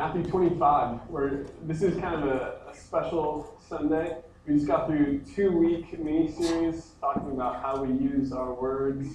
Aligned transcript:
Matthew 0.00 0.22
25, 0.22 1.10
where 1.10 1.44
this 1.66 1.82
is 1.82 2.00
kind 2.00 2.14
of 2.14 2.24
a, 2.24 2.60
a 2.70 2.74
special 2.74 3.54
Sunday. 3.68 4.16
We 4.46 4.54
just 4.54 4.66
got 4.66 4.86
through 4.86 5.20
two 5.36 5.52
week 5.52 6.02
mini 6.02 6.32
series 6.32 6.92
talking 7.02 7.30
about 7.32 7.60
how 7.60 7.84
we 7.84 7.92
use 8.02 8.32
our 8.32 8.54
words, 8.54 9.06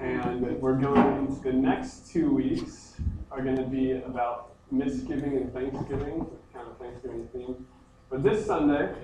and 0.00 0.60
we're 0.60 0.76
going 0.76 1.40
the 1.40 1.52
next 1.52 2.12
two 2.12 2.32
weeks 2.32 2.94
are 3.32 3.42
going 3.42 3.56
to 3.56 3.64
be 3.64 3.90
about 3.90 4.54
misgiving 4.70 5.36
and 5.36 5.52
thanksgiving, 5.52 6.24
kind 6.54 6.68
of 6.68 6.78
Thanksgiving 6.78 7.28
theme. 7.32 7.66
But 8.08 8.22
this 8.22 8.46
Sunday 8.46 8.94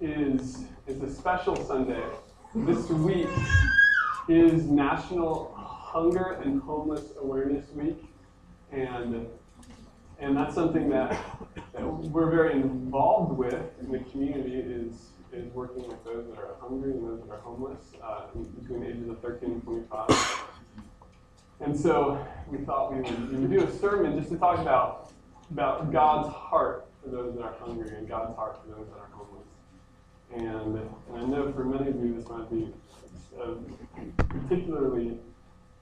is 0.00 0.62
is 0.86 1.02
a 1.02 1.12
special 1.12 1.56
Sunday. 1.56 2.04
This 2.54 2.88
week 2.88 3.26
is 4.28 4.62
National 4.70 5.52
Hunger 5.56 6.40
and 6.44 6.62
Homeless 6.62 7.02
Awareness 7.20 7.68
Week, 7.72 7.98
and 8.70 9.26
and 10.18 10.36
that's 10.36 10.54
something 10.54 10.88
that, 10.90 11.18
that 11.72 11.86
we're 11.86 12.30
very 12.30 12.52
involved 12.52 13.36
with 13.36 13.60
in 13.80 13.92
the 13.92 13.98
community 14.10 14.54
is 14.54 15.10
is 15.34 15.52
working 15.52 15.86
with 15.88 16.02
those 16.04 16.26
that 16.28 16.38
are 16.38 16.54
hungry 16.60 16.92
and 16.92 17.08
those 17.08 17.20
that 17.20 17.32
are 17.32 17.40
homeless 17.40 17.92
uh, 18.02 18.26
between 18.60 18.80
the 18.80 18.88
ages 18.88 19.08
of 19.08 19.18
13 19.20 19.50
and 19.50 19.62
25. 19.64 20.44
And 21.60 21.78
so 21.78 22.24
we 22.48 22.58
thought 22.58 22.92
we 22.94 23.00
would, 23.00 23.32
we 23.32 23.38
would 23.38 23.50
do 23.50 23.64
a 23.64 23.78
sermon 23.78 24.16
just 24.16 24.30
to 24.30 24.38
talk 24.38 24.58
about 24.58 25.10
about 25.50 25.92
God's 25.92 26.28
heart 26.32 26.86
for 27.02 27.10
those 27.10 27.34
that 27.34 27.42
are 27.42 27.54
hungry 27.60 27.94
and 27.96 28.08
God's 28.08 28.34
heart 28.36 28.58
for 28.62 28.76
those 28.76 28.86
that 28.88 28.98
are 28.98 29.08
homeless. 29.12 29.46
And, 30.34 30.78
and 30.78 31.16
I 31.16 31.26
know 31.26 31.52
for 31.52 31.64
many 31.64 31.90
of 31.90 31.96
you 31.96 32.14
this 32.14 32.28
might 32.28 32.50
be 32.50 32.72
uh, 33.40 33.54
particularly 34.28 35.18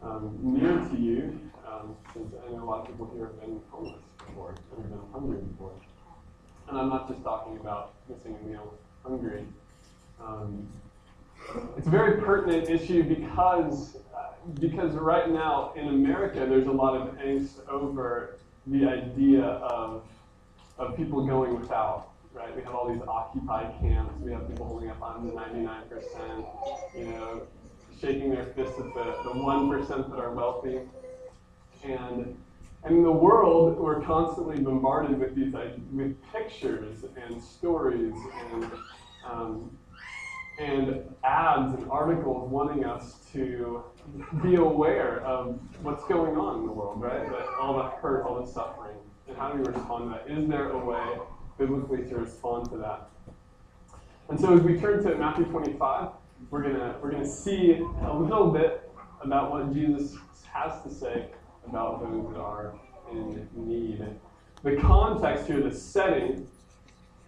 um, 0.02 0.36
near 0.42 0.78
to 0.78 0.96
you, 0.98 1.38
um, 1.66 1.94
since 2.12 2.34
I 2.44 2.50
know 2.50 2.64
a 2.64 2.64
lot 2.64 2.80
of 2.80 2.86
people 2.88 3.10
here 3.14 3.26
have 3.26 3.40
been 3.40 3.60
homeless 3.70 4.02
before, 4.26 4.54
have 4.76 4.90
been 4.90 4.98
hungry 5.12 5.38
before. 5.38 5.72
And 6.68 6.78
I'm 6.78 6.88
not 6.88 7.08
just 7.08 7.22
talking 7.22 7.56
about 7.58 7.94
missing 8.08 8.36
a 8.42 8.46
meal 8.46 8.74
hungry. 9.04 9.44
Um, 10.20 10.68
it's 11.76 11.86
a 11.86 11.90
very 11.90 12.20
pertinent 12.20 12.70
issue 12.70 13.02
because 13.02 13.96
uh, 14.16 14.32
because 14.60 14.94
right 14.94 15.28
now 15.28 15.72
in 15.76 15.88
America 15.88 16.46
there's 16.48 16.66
a 16.66 16.72
lot 16.72 16.94
of 16.96 17.14
angst 17.16 17.66
over 17.68 18.38
the 18.66 18.86
idea 18.86 19.42
of 19.42 20.04
of 20.78 20.96
people 20.96 21.26
going 21.26 21.58
without. 21.60 22.08
Right? 22.32 22.54
We 22.56 22.62
have 22.62 22.74
all 22.74 22.90
these 22.90 23.02
occupied 23.06 23.74
camps. 23.80 24.14
We 24.22 24.32
have 24.32 24.48
people 24.48 24.66
holding 24.66 24.88
up 24.88 25.02
on 25.02 25.26
the 25.26 25.32
99%. 25.34 26.46
You 26.96 27.04
know, 27.04 27.42
shaking 28.00 28.30
their 28.30 28.46
fists 28.46 28.78
at 28.78 28.94
the 28.94 29.16
the 29.24 29.38
one 29.42 29.68
percent 29.68 30.08
that 30.10 30.18
are 30.18 30.32
wealthy. 30.32 30.80
And 31.84 32.36
and 32.84 32.96
in 32.96 33.02
the 33.04 33.12
world, 33.12 33.78
we're 33.78 34.00
constantly 34.00 34.58
bombarded 34.58 35.18
with 35.18 35.36
these 35.36 35.54
with 35.92 36.16
pictures 36.32 37.04
and 37.16 37.42
stories 37.42 38.14
and 38.52 38.70
um, 39.24 39.70
and 40.58 41.02
ads 41.22 41.74
and 41.74 41.88
articles 41.90 42.50
wanting 42.50 42.84
us 42.84 43.18
to 43.32 43.84
be 44.42 44.56
aware 44.56 45.20
of 45.20 45.58
what's 45.82 46.04
going 46.04 46.36
on 46.36 46.60
in 46.60 46.66
the 46.66 46.72
world, 46.72 47.00
right? 47.00 47.26
All 47.60 47.76
the 47.76 47.84
hurt, 48.00 48.24
all 48.24 48.40
the 48.44 48.50
suffering, 48.50 48.96
and 49.28 49.36
how 49.36 49.50
do 49.52 49.58
we 49.58 49.64
respond 49.64 50.12
to 50.12 50.18
that? 50.18 50.38
Is 50.38 50.48
there 50.48 50.70
a 50.70 50.84
way 50.84 51.18
biblically 51.58 52.08
to 52.08 52.16
respond 52.16 52.68
to 52.70 52.78
that? 52.78 53.10
And 54.28 54.40
so, 54.40 54.54
as 54.54 54.62
we 54.62 54.80
turn 54.80 55.02
to 55.04 55.14
Matthew 55.16 55.44
25, 55.44 56.08
we're 56.50 56.62
gonna 56.62 56.96
we're 57.00 57.12
gonna 57.12 57.28
see 57.28 57.78
a 58.02 58.12
little 58.12 58.50
bit 58.50 58.90
about 59.20 59.52
what 59.52 59.72
Jesus 59.72 60.16
has 60.52 60.82
to 60.82 60.92
say 60.92 61.28
about 61.66 62.00
those 62.00 62.32
that 62.32 62.40
are 62.40 62.74
in 63.10 63.48
need. 63.54 64.04
The 64.62 64.76
context 64.76 65.46
here, 65.46 65.60
the 65.60 65.74
setting, 65.74 66.46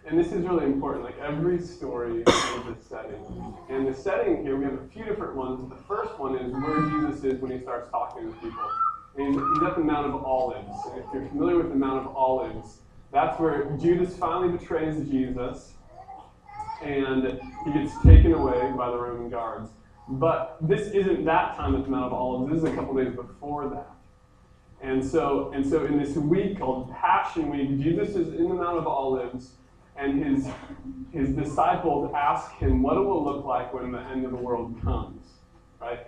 and 0.07 0.19
this 0.19 0.31
is 0.31 0.45
really 0.45 0.65
important. 0.65 1.03
Like 1.03 1.17
every 1.19 1.59
story 1.59 2.23
has 2.27 2.65
a 2.67 2.75
setting. 2.87 3.55
And 3.69 3.87
the 3.87 3.93
setting 3.93 4.43
here, 4.43 4.55
we 4.55 4.65
have 4.65 4.73
a 4.75 4.87
few 4.93 5.03
different 5.03 5.35
ones. 5.35 5.67
The 5.69 5.83
first 5.83 6.17
one 6.19 6.35
is 6.37 6.53
where 6.53 6.81
Jesus 6.89 7.23
is 7.23 7.41
when 7.41 7.51
he 7.51 7.59
starts 7.59 7.89
talking 7.89 8.31
to 8.31 8.39
people. 8.39 8.69
And 9.17 9.33
he's 9.33 9.63
at 9.63 9.75
the 9.75 9.83
Mount 9.83 10.07
of 10.07 10.23
Olives. 10.23 10.69
And 10.91 10.99
if 10.99 11.05
you're 11.13 11.27
familiar 11.29 11.57
with 11.57 11.69
the 11.69 11.75
Mount 11.75 12.05
of 12.05 12.15
Olives, 12.15 12.81
that's 13.11 13.39
where 13.39 13.65
Judas 13.77 14.15
finally 14.15 14.55
betrays 14.57 15.07
Jesus 15.09 15.71
and 16.83 17.39
he 17.65 17.73
gets 17.73 17.93
taken 18.03 18.33
away 18.33 18.71
by 18.77 18.89
the 18.89 18.97
Roman 18.97 19.29
guards. 19.29 19.69
But 20.07 20.57
this 20.61 20.89
isn't 20.89 21.25
that 21.25 21.55
time 21.55 21.75
at 21.75 21.83
the 21.83 21.89
Mount 21.89 22.05
of 22.05 22.13
Olives. 22.13 22.51
This 22.51 22.63
is 22.63 22.69
a 22.69 22.75
couple 22.75 22.93
days 22.95 23.15
before 23.15 23.69
that. 23.69 23.94
And 24.81 25.03
so, 25.03 25.51
and 25.53 25.65
so 25.65 25.85
in 25.85 25.97
this 25.97 26.15
week 26.15 26.59
called 26.59 26.93
Passion 26.93 27.49
Week, 27.49 27.79
Jesus 27.79 28.15
is 28.15 28.33
in 28.33 28.49
the 28.49 28.55
Mount 28.55 28.77
of 28.77 28.87
Olives, 28.87 29.53
and 29.95 30.23
his, 30.23 30.47
his 31.11 31.29
disciples 31.29 32.11
ask 32.15 32.51
him 32.53 32.83
what 32.83 32.97
it 32.97 33.01
will 33.01 33.23
look 33.23 33.45
like 33.45 33.73
when 33.73 33.91
the 33.91 33.99
end 33.99 34.25
of 34.25 34.31
the 34.31 34.37
world 34.37 34.79
comes, 34.83 35.25
right? 35.79 36.07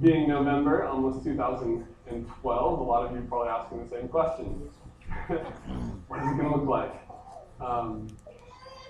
Being 0.00 0.28
November, 0.28 0.86
almost 0.86 1.22
2012, 1.24 2.78
a 2.78 2.82
lot 2.82 3.06
of 3.06 3.12
you 3.12 3.18
are 3.18 3.22
probably 3.22 3.48
asking 3.50 3.84
the 3.84 3.90
same 3.90 4.08
question. 4.08 4.70
what 6.08 6.22
is 6.22 6.28
it 6.28 6.36
going 6.36 6.50
to 6.50 6.56
look 6.56 6.66
like? 6.66 6.94
Um, 7.60 8.08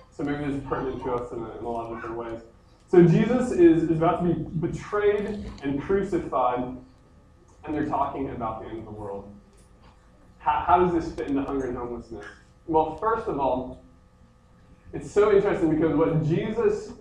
so 0.09 0.23
maybe 0.23 0.45
this 0.45 0.55
is 0.55 0.67
pertinent 0.67 1.03
to 1.03 1.13
us 1.13 1.31
in 1.31 1.39
a, 1.39 1.57
in 1.57 1.65
a 1.65 1.69
lot 1.69 1.91
of 1.91 1.97
different 1.97 2.17
ways. 2.17 2.41
So 2.87 3.03
Jesus 3.03 3.51
is, 3.51 3.89
is 3.89 3.97
about 3.97 4.23
to 4.23 4.33
be 4.33 4.67
betrayed 4.67 5.51
and 5.63 5.81
crucified 5.81 6.77
and 7.65 7.75
they're 7.75 7.85
talking 7.85 8.29
about 8.29 8.61
the 8.61 8.69
end 8.69 8.79
of 8.79 8.85
the 8.85 8.91
world. 8.91 9.33
How, 10.39 10.63
how 10.67 10.79
does 10.79 10.93
this 10.93 11.13
fit 11.13 11.27
into 11.27 11.43
hunger 11.43 11.67
and 11.67 11.77
homelessness? 11.77 12.25
Well, 12.67 12.97
first 12.97 13.27
of 13.27 13.39
all, 13.39 13.83
it's 14.93 15.09
so 15.09 15.33
interesting 15.33 15.69
because 15.69 15.95
what 15.95 16.23
Jesus 16.23 16.93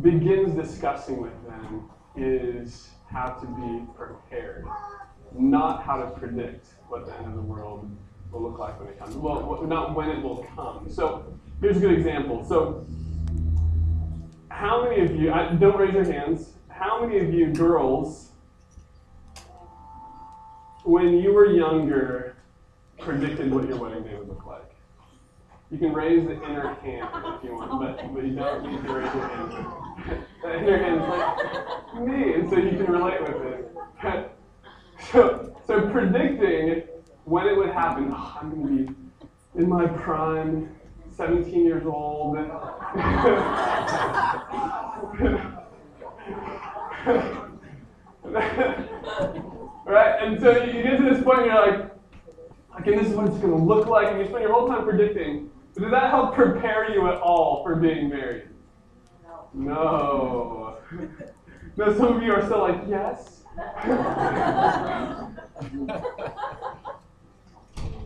begins 0.00 0.54
discussing 0.54 1.20
with 1.20 1.32
them 1.46 1.90
is 2.16 2.88
how 3.10 3.30
to 3.30 3.46
be 3.46 3.86
prepared, 3.96 4.64
not 5.36 5.82
how 5.82 5.96
to 5.96 6.10
predict 6.10 6.66
what 6.88 7.06
the 7.06 7.14
end 7.18 7.26
of 7.26 7.34
the 7.34 7.42
world 7.42 7.90
will 8.30 8.42
look 8.42 8.58
like 8.58 8.78
when 8.78 8.88
it 8.88 8.98
comes. 8.98 9.14
Well, 9.14 9.62
not 9.66 9.94
when 9.94 10.10
it 10.10 10.22
will 10.22 10.46
come. 10.54 10.88
So 10.90 11.24
here's 11.60 11.76
a 11.76 11.80
good 11.80 11.92
example. 11.92 12.44
So, 12.44 12.86
how 14.48 14.84
many 14.84 15.02
of 15.02 15.16
you, 15.16 15.32
I, 15.32 15.52
don't 15.54 15.78
raise 15.78 15.94
your 15.94 16.04
hands, 16.04 16.52
how 16.68 17.04
many 17.04 17.18
of 17.18 17.32
you 17.32 17.52
girls 17.52 18.31
when 20.84 21.18
you 21.18 21.32
were 21.32 21.46
younger, 21.46 22.36
predicted 22.98 23.52
what 23.52 23.68
your 23.68 23.78
wedding 23.78 24.02
day 24.04 24.14
would 24.14 24.28
look 24.28 24.46
like? 24.46 24.70
You 25.70 25.78
can 25.78 25.92
raise 25.92 26.26
the 26.26 26.34
inner 26.34 26.74
hand 26.74 27.08
if 27.36 27.44
you 27.44 27.54
want, 27.54 27.80
but, 27.80 28.14
but 28.14 28.24
you 28.24 28.34
don't 28.34 28.62
need 28.64 28.82
to 28.82 28.92
raise 28.92 29.14
your 29.14 29.28
hand. 29.28 30.26
the 30.42 30.58
inner 30.58 30.78
hand 30.78 31.02
is 31.02 31.08
like 31.08 32.06
me, 32.06 32.34
and 32.34 32.50
so 32.50 32.56
you 32.56 32.70
can 32.70 32.92
relate 32.92 33.22
with 33.22 33.42
it. 33.42 33.74
so, 35.12 35.54
so 35.66 35.90
predicting 35.90 36.82
when 37.24 37.46
it 37.46 37.56
would 37.56 37.70
happen, 37.70 38.12
oh, 38.12 38.38
I'm 38.40 38.50
going 38.50 38.86
to 38.86 38.92
be 38.92 39.60
in 39.62 39.68
my 39.68 39.86
prime, 39.86 40.74
17 41.16 41.64
years 41.64 41.86
old. 41.86 42.36
Right? 49.92 50.22
And 50.22 50.40
so 50.40 50.64
you 50.64 50.82
get 50.82 50.96
to 50.96 51.02
this 51.02 51.22
point 51.22 51.40
and 51.40 51.48
you're 51.48 51.66
like, 51.66 51.90
okay, 52.80 52.96
this 52.96 53.08
is 53.08 53.14
what 53.14 53.26
it's 53.26 53.36
going 53.36 53.50
to 53.50 53.62
look 53.62 53.88
like. 53.88 54.08
And 54.08 54.18
you 54.18 54.26
spend 54.26 54.40
your 54.40 54.54
whole 54.54 54.66
time 54.66 54.84
predicting. 54.84 55.50
But 55.74 55.82
did 55.82 55.92
that 55.92 56.08
help 56.08 56.34
prepare 56.34 56.90
you 56.94 57.06
at 57.08 57.20
all 57.20 57.62
for 57.62 57.76
being 57.76 58.08
married? 58.08 58.48
No. 59.52 59.52
No. 59.52 60.78
no, 61.76 61.98
some 61.98 62.16
of 62.16 62.22
you 62.22 62.32
are 62.32 62.42
still 62.46 62.60
like, 62.60 62.80
yes. 62.88 63.42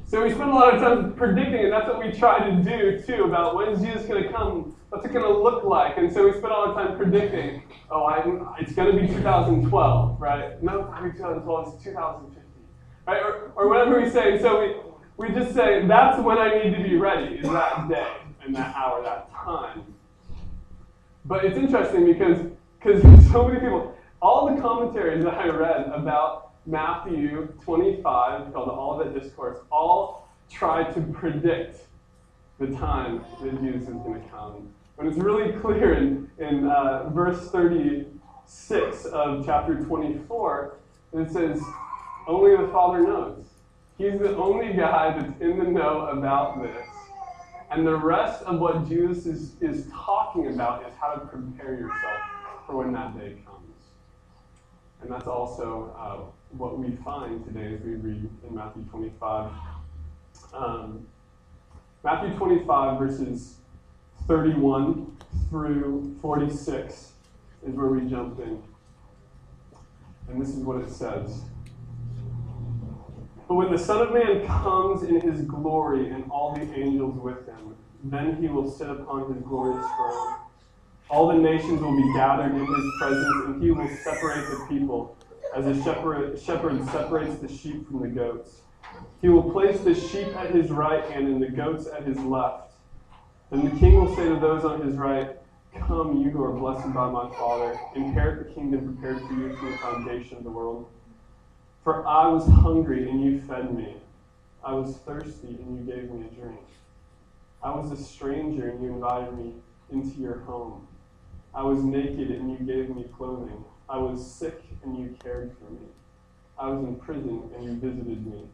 so 0.07 0.23
we 0.23 0.31
spend 0.31 0.51
a 0.51 0.55
lot 0.55 0.75
of 0.75 0.81
time 0.81 1.15
predicting, 1.15 1.65
and 1.65 1.73
that's 1.73 1.87
what 1.89 1.99
we 1.99 2.13
try 2.13 2.49
to 2.49 2.57
do 2.63 3.03
too 3.03 3.25
about 3.25 3.57
when's 3.57 3.81
Jesus 3.81 4.07
going 4.07 4.23
to 4.23 4.33
come 4.33 4.77
what's 4.97 5.05
it 5.05 5.13
going 5.13 5.25
to 5.25 5.39
look 5.39 5.65
like? 5.65 5.99
And 5.99 6.13
so 6.13 6.25
we 6.25 6.33
spend 6.33 6.47
all 6.47 6.69
the 6.69 6.75
time 6.75 6.97
predicting, 6.97 7.63
oh, 7.91 8.07
I'm, 8.07 8.49
it's 8.59 8.73
going 8.73 8.95
to 8.95 9.01
be 9.01 9.07
2012, 9.09 10.21
right? 10.21 10.63
No, 10.63 10.81
it's 10.81 10.91
not 10.91 11.03
2012, 11.03 11.75
it's 11.75 11.85
2050, 11.85 12.41
right? 13.07 13.23
Or, 13.23 13.53
or 13.57 13.69
whatever 13.69 14.01
we 14.01 14.09
say. 14.09 14.41
So 14.41 14.61
we, 14.61 15.29
we 15.29 15.35
just 15.35 15.55
say, 15.55 15.87
that's 15.87 16.21
when 16.23 16.39
I 16.39 16.63
need 16.63 16.77
to 16.77 16.83
be 16.83 16.97
ready, 16.97 17.37
is 17.37 17.49
that 17.49 17.89
day 17.89 18.17
and 18.45 18.55
that 18.55 18.75
hour, 18.75 19.03
that 19.03 19.31
time. 19.33 19.85
But 21.25 21.45
it's 21.45 21.59
interesting 21.59 22.07
because 22.07 22.39
because 22.79 23.03
so 23.33 23.49
many 23.49 23.59
people, 23.59 23.97
all 24.23 24.55
the 24.55 24.61
commentaries 24.63 25.25
that 25.25 25.35
I 25.35 25.49
read 25.49 25.87
about 25.89 26.46
Matthew 26.67 27.53
25, 27.63 28.53
called 28.53 28.69
the 28.69 28.73
Olivet 28.73 29.23
Discourse, 29.23 29.59
all 29.71 30.29
try 30.51 30.85
to 30.93 31.01
predict 31.01 31.87
the 32.59 32.67
time 32.69 33.25
that 33.43 33.61
Jesus 33.63 33.83
is 33.83 33.95
going 33.95 34.23
to 34.23 34.29
come. 34.29 34.69
But 34.97 35.07
it's 35.07 35.19
really 35.19 35.53
clear 35.61 35.95
in, 35.95 36.31
in 36.39 36.67
uh, 36.67 37.11
verse 37.11 37.51
36 37.51 39.05
of 39.07 39.45
chapter 39.45 39.77
24, 39.85 40.77
it 41.15 41.31
says, 41.31 41.63
Only 42.27 42.57
the 42.57 42.73
Father 42.73 43.01
knows. 43.01 43.45
He's 43.99 44.19
the 44.19 44.37
only 44.37 44.75
guy 44.75 45.19
that's 45.19 45.41
in 45.41 45.59
the 45.59 45.65
know 45.65 46.09
about 46.09 46.63
this. 46.63 46.87
And 47.71 47.87
the 47.87 47.97
rest 47.97 48.43
of 48.43 48.61
what 48.61 48.89
Jesus 48.89 49.27
is, 49.27 49.53
is 49.61 49.87
talking 49.93 50.49
about 50.49 50.87
is 50.87 50.95
how 51.01 51.15
to 51.15 51.27
prepare 51.27 51.75
yourself 51.75 52.21
for 52.67 52.77
when 52.77 52.93
that 52.93 53.19
day 53.19 53.37
comes. 53.45 53.75
And 55.03 55.11
that's 55.11 55.27
also 55.27 55.95
uh, 55.99 56.36
what 56.53 56.79
we 56.79 56.97
find 56.97 57.45
today 57.45 57.75
as 57.75 57.81
we 57.83 57.95
read 57.95 58.29
in 58.49 58.55
Matthew 58.55 58.83
25. 58.85 59.51
Um, 60.55 61.07
Matthew 62.05 62.37
25, 62.37 62.99
verses 62.99 63.57
31 64.27 65.17
through 65.51 66.17
46 66.23 67.13
is 67.67 67.75
where 67.75 67.89
we 67.89 68.09
jump 68.09 68.39
in. 68.41 68.63
And 70.29 70.41
this 70.41 70.51
is 70.51 70.59
what 70.59 70.83
it 70.83 70.91
says. 70.91 71.43
But 73.49 73.55
when 73.55 73.71
the 73.71 73.79
Son 73.79 74.07
of 74.07 74.13
Man 74.13 74.47
comes 74.47 75.05
in 75.05 75.21
his 75.21 75.43
glory 75.43 76.11
and 76.11 76.29
all 76.31 76.55
the 76.55 76.63
angels 76.75 77.17
with 77.21 77.47
him, 77.47 77.77
then 78.05 78.37
he 78.37 78.49
will 78.49 78.71
sit 78.71 78.89
upon 78.89 79.33
his 79.33 79.43
glorious 79.43 79.87
throne. 79.97 80.37
All 81.09 81.29
the 81.29 81.35
nations 81.35 81.81
will 81.81 81.97
be 81.97 82.13
gathered 82.15 82.53
in 82.53 82.67
his 82.67 82.85
presence, 82.99 83.47
and 83.47 83.63
he 83.63 83.71
will 83.71 83.89
separate 83.89 84.49
the 84.51 84.67
people 84.69 85.16
as 85.55 85.67
a 85.67 85.83
shepherd, 85.83 86.39
shepherd 86.39 86.85
separates 86.89 87.37
the 87.37 87.49
sheep 87.49 87.87
from 87.87 88.01
the 88.01 88.09
goats. 88.09 88.61
He 89.21 89.29
will 89.29 89.51
place 89.51 89.81
the 89.81 89.95
sheep 89.95 90.29
at 90.37 90.55
his 90.55 90.71
right 90.71 91.05
hand 91.11 91.27
and 91.27 91.43
the 91.43 91.49
goats 91.49 91.87
at 91.87 92.05
his 92.05 92.19
left. 92.19 92.75
Then 93.51 93.65
the 93.65 93.79
king 93.79 93.97
will 93.97 94.15
say 94.15 94.29
to 94.29 94.37
those 94.37 94.65
on 94.65 94.81
his 94.83 94.97
right, 94.97 95.37
Come, 95.79 96.23
you 96.23 96.31
who 96.31 96.43
are 96.43 96.53
blessed 96.53 96.93
by 96.95 97.11
my 97.11 97.29
Father, 97.37 97.79
inherit 97.95 98.47
the 98.47 98.55
kingdom 98.55 98.95
prepared 98.95 99.21
for 99.27 99.35
you 99.35 99.55
from 99.57 99.71
the 99.71 99.77
foundation 99.79 100.39
of 100.39 100.45
the 100.45 100.51
world. 100.51 100.89
For 101.85 102.07
I 102.07 102.27
was 102.29 102.47
hungry, 102.47 103.09
and 103.09 103.23
you 103.23 103.41
fed 103.43 103.73
me. 103.75 103.97
I 104.65 104.73
was 104.73 104.97
thirsty, 104.99 105.49
and 105.49 105.79
you 105.79 105.95
gave 105.95 106.11
me 106.11 106.27
a 106.27 106.35
drink. 106.41 106.67
I 107.63 107.71
was 107.71 107.93
a 107.93 107.97
stranger, 107.97 108.69
and 108.69 108.83
you 108.83 108.95
invited 108.95 109.37
me 109.39 109.55
into 109.91 110.19
your 110.19 110.39
home. 110.41 110.87
I 111.55 111.63
was 111.63 111.83
naked, 111.85 112.31
and 112.31 112.51
you 112.51 112.59
gave 112.59 112.95
me 112.95 113.05
clothing. 113.17 113.65
I 113.89 113.99
was 113.99 114.25
sick, 114.29 114.63
and 114.83 114.99
you 114.99 115.17
cared 115.23 115.55
for 115.59 115.73
me. 115.73 115.87
I 116.59 116.69
was 116.69 116.85
in 116.85 116.97
prison, 116.97 117.51
and 117.55 117.65
you 117.65 117.75
visited 117.75 118.27
me. 118.27 118.45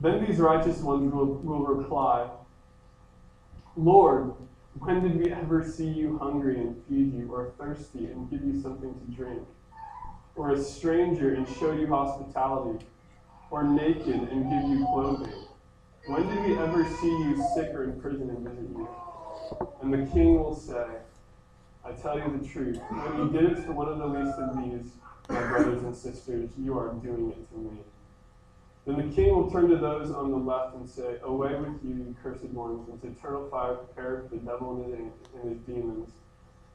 Then 0.00 0.24
these 0.24 0.38
righteous 0.38 0.80
ones 0.80 1.12
will, 1.12 1.26
will 1.26 1.64
reply, 1.64 2.28
Lord, 3.76 4.32
when 4.78 5.02
did 5.02 5.18
we 5.18 5.32
ever 5.32 5.64
see 5.66 5.88
you 5.88 6.18
hungry 6.18 6.58
and 6.58 6.80
feed 6.88 7.14
you, 7.14 7.30
or 7.32 7.52
thirsty 7.58 8.06
and 8.06 8.30
give 8.30 8.44
you 8.44 8.60
something 8.60 8.94
to 8.94 9.16
drink? 9.16 9.46
or 10.36 10.52
a 10.52 10.62
stranger 10.62 11.34
and 11.34 11.46
show 11.46 11.72
you 11.72 11.86
hospitality, 11.86 12.84
or 13.50 13.64
naked 13.64 14.06
and 14.06 14.50
give 14.50 14.70
you 14.70 14.86
clothing? 14.86 15.44
When 16.06 16.26
did 16.26 16.44
we 16.46 16.58
ever 16.58 16.84
see 16.84 17.08
you 17.08 17.44
sick 17.54 17.74
or 17.74 17.84
in 17.84 18.00
prison 18.00 18.30
and 18.30 18.38
visit 18.38 18.70
you? 18.70 18.88
And 19.82 19.92
the 19.92 20.10
king 20.10 20.38
will 20.38 20.54
say, 20.54 20.86
I 21.90 21.92
tell 21.94 22.16
you 22.16 22.38
the 22.40 22.46
truth, 22.46 22.78
when 22.88 23.18
you 23.18 23.30
did 23.32 23.58
it 23.58 23.66
to 23.66 23.72
one 23.72 23.88
of 23.88 23.98
the 23.98 24.06
least 24.06 24.38
of 24.38 24.56
these, 24.56 24.92
my 25.28 25.40
brothers 25.48 25.82
and 25.82 25.96
sisters, 25.96 26.50
you 26.56 26.78
are 26.78 26.92
doing 26.92 27.32
it 27.32 27.50
to 27.50 27.58
me. 27.58 27.78
Then 28.86 29.08
the 29.08 29.14
king 29.14 29.34
will 29.34 29.50
turn 29.50 29.68
to 29.70 29.76
those 29.76 30.12
on 30.12 30.30
the 30.30 30.36
left 30.36 30.76
and 30.76 30.88
say, 30.88 31.16
Away 31.24 31.56
with 31.56 31.82
you, 31.82 31.96
you 31.96 32.16
cursed 32.22 32.44
ones, 32.44 32.88
into 32.88 33.08
eternal 33.08 33.48
fire 33.50 33.74
prepared 33.74 34.28
for 34.28 34.36
the 34.36 34.40
devil 34.40 34.84
and 34.84 35.50
his 35.50 35.58
demons. 35.62 36.10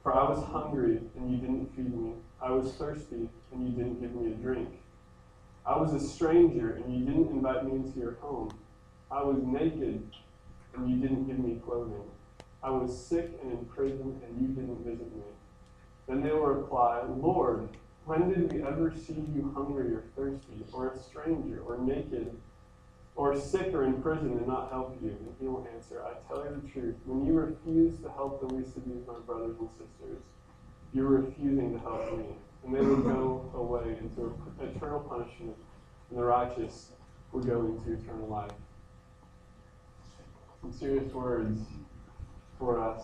For 0.03 0.13
I 0.13 0.29
was 0.29 0.43
hungry, 0.43 0.99
and 1.15 1.31
you 1.31 1.37
didn't 1.37 1.73
feed 1.77 1.95
me. 1.95 2.15
I 2.41 2.51
was 2.51 2.73
thirsty, 2.73 3.29
and 3.53 3.63
you 3.63 3.69
didn't 3.69 4.01
give 4.01 4.13
me 4.13 4.33
a 4.33 4.35
drink. 4.35 4.81
I 5.65 5.77
was 5.77 5.93
a 5.93 5.99
stranger, 6.05 6.73
and 6.73 6.93
you 6.93 7.05
didn't 7.05 7.29
invite 7.29 7.63
me 7.63 7.71
into 7.71 7.97
your 7.97 8.15
home. 8.15 8.51
I 9.09 9.23
was 9.23 9.37
naked, 9.41 10.03
and 10.75 10.89
you 10.89 10.97
didn't 10.97 11.25
give 11.25 11.39
me 11.39 11.61
clothing. 11.65 12.03
I 12.65 12.71
was 12.71 12.97
sick 12.97 13.29
and 13.43 13.51
in 13.51 13.65
prison, 13.65 14.19
and 14.25 14.41
you 14.41 14.47
didn't 14.47 14.83
visit 14.83 15.15
me. 15.15 15.21
Then 16.07 16.23
they 16.23 16.31
will 16.31 16.47
reply, 16.47 17.03
Lord, 17.07 17.69
when 18.05 18.27
did 18.27 18.51
we 18.51 18.63
ever 18.63 18.91
see 18.91 19.13
you 19.13 19.51
hungry 19.55 19.93
or 19.93 20.03
thirsty, 20.15 20.65
or 20.73 20.89
a 20.89 20.97
stranger, 20.97 21.61
or 21.67 21.77
naked, 21.77 22.35
or 23.15 23.39
sick 23.39 23.71
or 23.71 23.83
in 23.83 24.01
prison 24.01 24.31
and 24.31 24.47
not 24.47 24.71
help 24.71 24.97
you? 25.03 25.09
And 25.09 25.35
he 25.39 25.47
will 25.47 25.67
answer, 25.75 26.03
I 26.03 26.13
tell 26.27 26.43
you 26.43 26.59
the 26.59 26.67
truth. 26.67 26.95
When 27.05 27.23
you 27.23 27.33
refuse 27.33 27.99
to 28.01 28.09
help 28.09 28.41
the 28.41 28.47
least 28.47 28.75
of 28.77 28.85
these, 28.85 29.05
my 29.07 29.19
brothers 29.27 29.57
and 29.59 29.69
sisters, 29.77 30.23
you're 30.91 31.05
refusing 31.05 31.71
to 31.73 31.79
help 31.79 32.17
me. 32.17 32.25
And 32.65 32.73
they 32.73 32.81
will 32.81 32.97
go 32.97 33.51
away 33.53 33.95
into 33.99 34.33
eternal 34.59 35.01
punishment, 35.01 35.55
and 36.09 36.19
the 36.19 36.23
righteous 36.23 36.89
will 37.31 37.43
go 37.43 37.59
into 37.59 37.93
eternal 37.93 38.27
life. 38.27 38.49
Some 40.61 40.73
serious 40.73 41.13
words 41.13 41.59
for 42.57 42.81
us. 42.81 43.03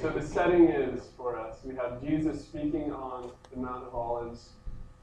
So 0.00 0.08
the 0.10 0.22
setting 0.22 0.68
is 0.68 1.08
for 1.16 1.38
us. 1.38 1.58
We 1.64 1.74
have 1.76 2.02
Jesus 2.02 2.42
speaking 2.42 2.92
on 2.92 3.32
the 3.52 3.58
Mount 3.58 3.84
of 3.86 3.94
Olives 3.94 4.50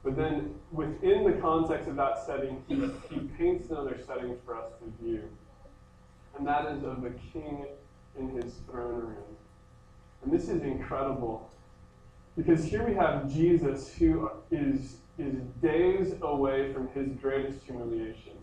but 0.07 0.15
then 0.15 0.55
within 0.71 1.25
the 1.25 1.33
context 1.33 1.89
of 1.89 1.97
that 1.97 2.25
setting, 2.25 2.63
he, 2.69 2.75
he 3.13 3.27
paints 3.37 3.69
another 3.69 3.99
setting 4.07 4.37
for 4.45 4.55
us 4.55 4.71
to 4.79 5.03
view. 5.03 5.23
And 6.37 6.47
that 6.47 6.65
is 6.67 6.83
of 6.85 7.01
the 7.01 7.11
king 7.33 7.65
in 8.17 8.29
his 8.29 8.53
throne 8.71 9.01
room. 9.01 9.35
And 10.23 10.31
this 10.31 10.47
is 10.47 10.61
incredible. 10.61 11.49
Because 12.37 12.63
here 12.63 12.87
we 12.87 12.93
have 12.93 13.29
Jesus 13.29 13.93
who 13.95 14.31
is, 14.49 14.95
is 15.19 15.35
days 15.61 16.13
away 16.21 16.71
from 16.71 16.87
his 16.93 17.09
greatest 17.19 17.65
humiliation. 17.65 18.37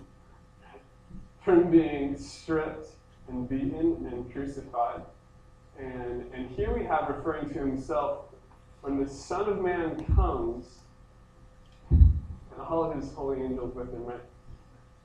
From 1.47 1.71
being 1.71 2.19
stripped 2.19 2.91
and 3.29 3.49
beaten 3.49 4.09
and 4.11 4.33
crucified. 4.33 5.03
And, 5.79 6.25
and 6.33 6.51
here 6.51 6.77
we 6.77 6.85
have 6.85 7.09
referring 7.09 7.49
to 7.51 7.59
himself 7.59 8.27
when 8.83 9.03
the 9.03 9.09
Son 9.09 9.49
of 9.49 9.61
Man 9.61 10.05
comes 10.15 10.67
and 11.91 12.61
all 12.61 12.85
of 12.85 12.97
his 12.97 13.13
holy 13.13 13.43
angels 13.43 13.75
with 13.75 13.93
him, 13.93 14.05
right? 14.05 14.21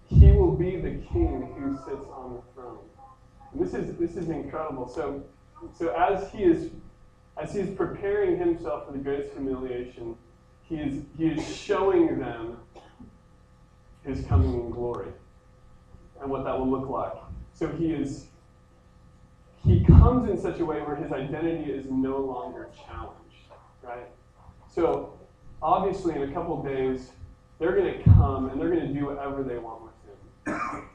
He 0.07 0.31
will 0.31 0.51
be 0.51 0.75
the 0.75 0.95
king 1.11 1.53
who 1.57 1.75
sits 1.77 2.07
on 2.11 2.35
the 2.35 2.53
throne. 2.53 2.79
And 3.51 3.61
this 3.61 3.73
is 3.73 3.95
this 3.97 4.15
is 4.15 4.29
incredible. 4.29 4.87
So 4.87 5.23
so 5.77 5.89
as 5.89 6.31
he 6.31 6.43
is 6.43 6.71
as 7.37 7.53
he 7.53 7.59
is 7.61 7.75
preparing 7.75 8.37
himself 8.37 8.87
for 8.87 8.91
the 8.91 8.99
greatest 8.99 9.33
humiliation, 9.33 10.15
he 10.63 10.75
is 10.75 11.03
he 11.17 11.27
is 11.27 11.55
showing 11.55 12.19
them 12.19 12.57
his 14.03 14.25
coming 14.25 14.53
in 14.53 14.69
glory 14.71 15.09
and 16.21 16.29
what 16.29 16.43
that 16.43 16.57
will 16.57 16.69
look 16.69 16.89
like. 16.89 17.13
So 17.59 17.67
he 17.67 17.91
is 17.91 18.27
he 19.65 19.83
comes 19.83 20.29
in 20.29 20.39
such 20.39 20.61
a 20.61 20.65
way 20.65 20.79
where 20.79 20.95
his 20.95 21.11
identity 21.11 21.69
is 21.69 21.87
no 21.91 22.17
longer 22.17 22.69
challenged, 22.87 23.51
right? 23.83 24.07
So 24.73 25.19
obviously 25.61 26.15
in 26.15 26.21
a 26.21 26.31
couple 26.31 26.63
days 26.63 27.11
they're 27.59 27.75
going 27.75 27.97
to 27.97 28.03
come 28.11 28.49
and 28.49 28.61
they're 28.61 28.69
going 28.69 28.87
to 28.87 28.93
do 28.93 29.07
whatever 29.07 29.43
they 29.43 29.57
want 29.57 29.81
with 29.83 30.55
him. 30.55 30.87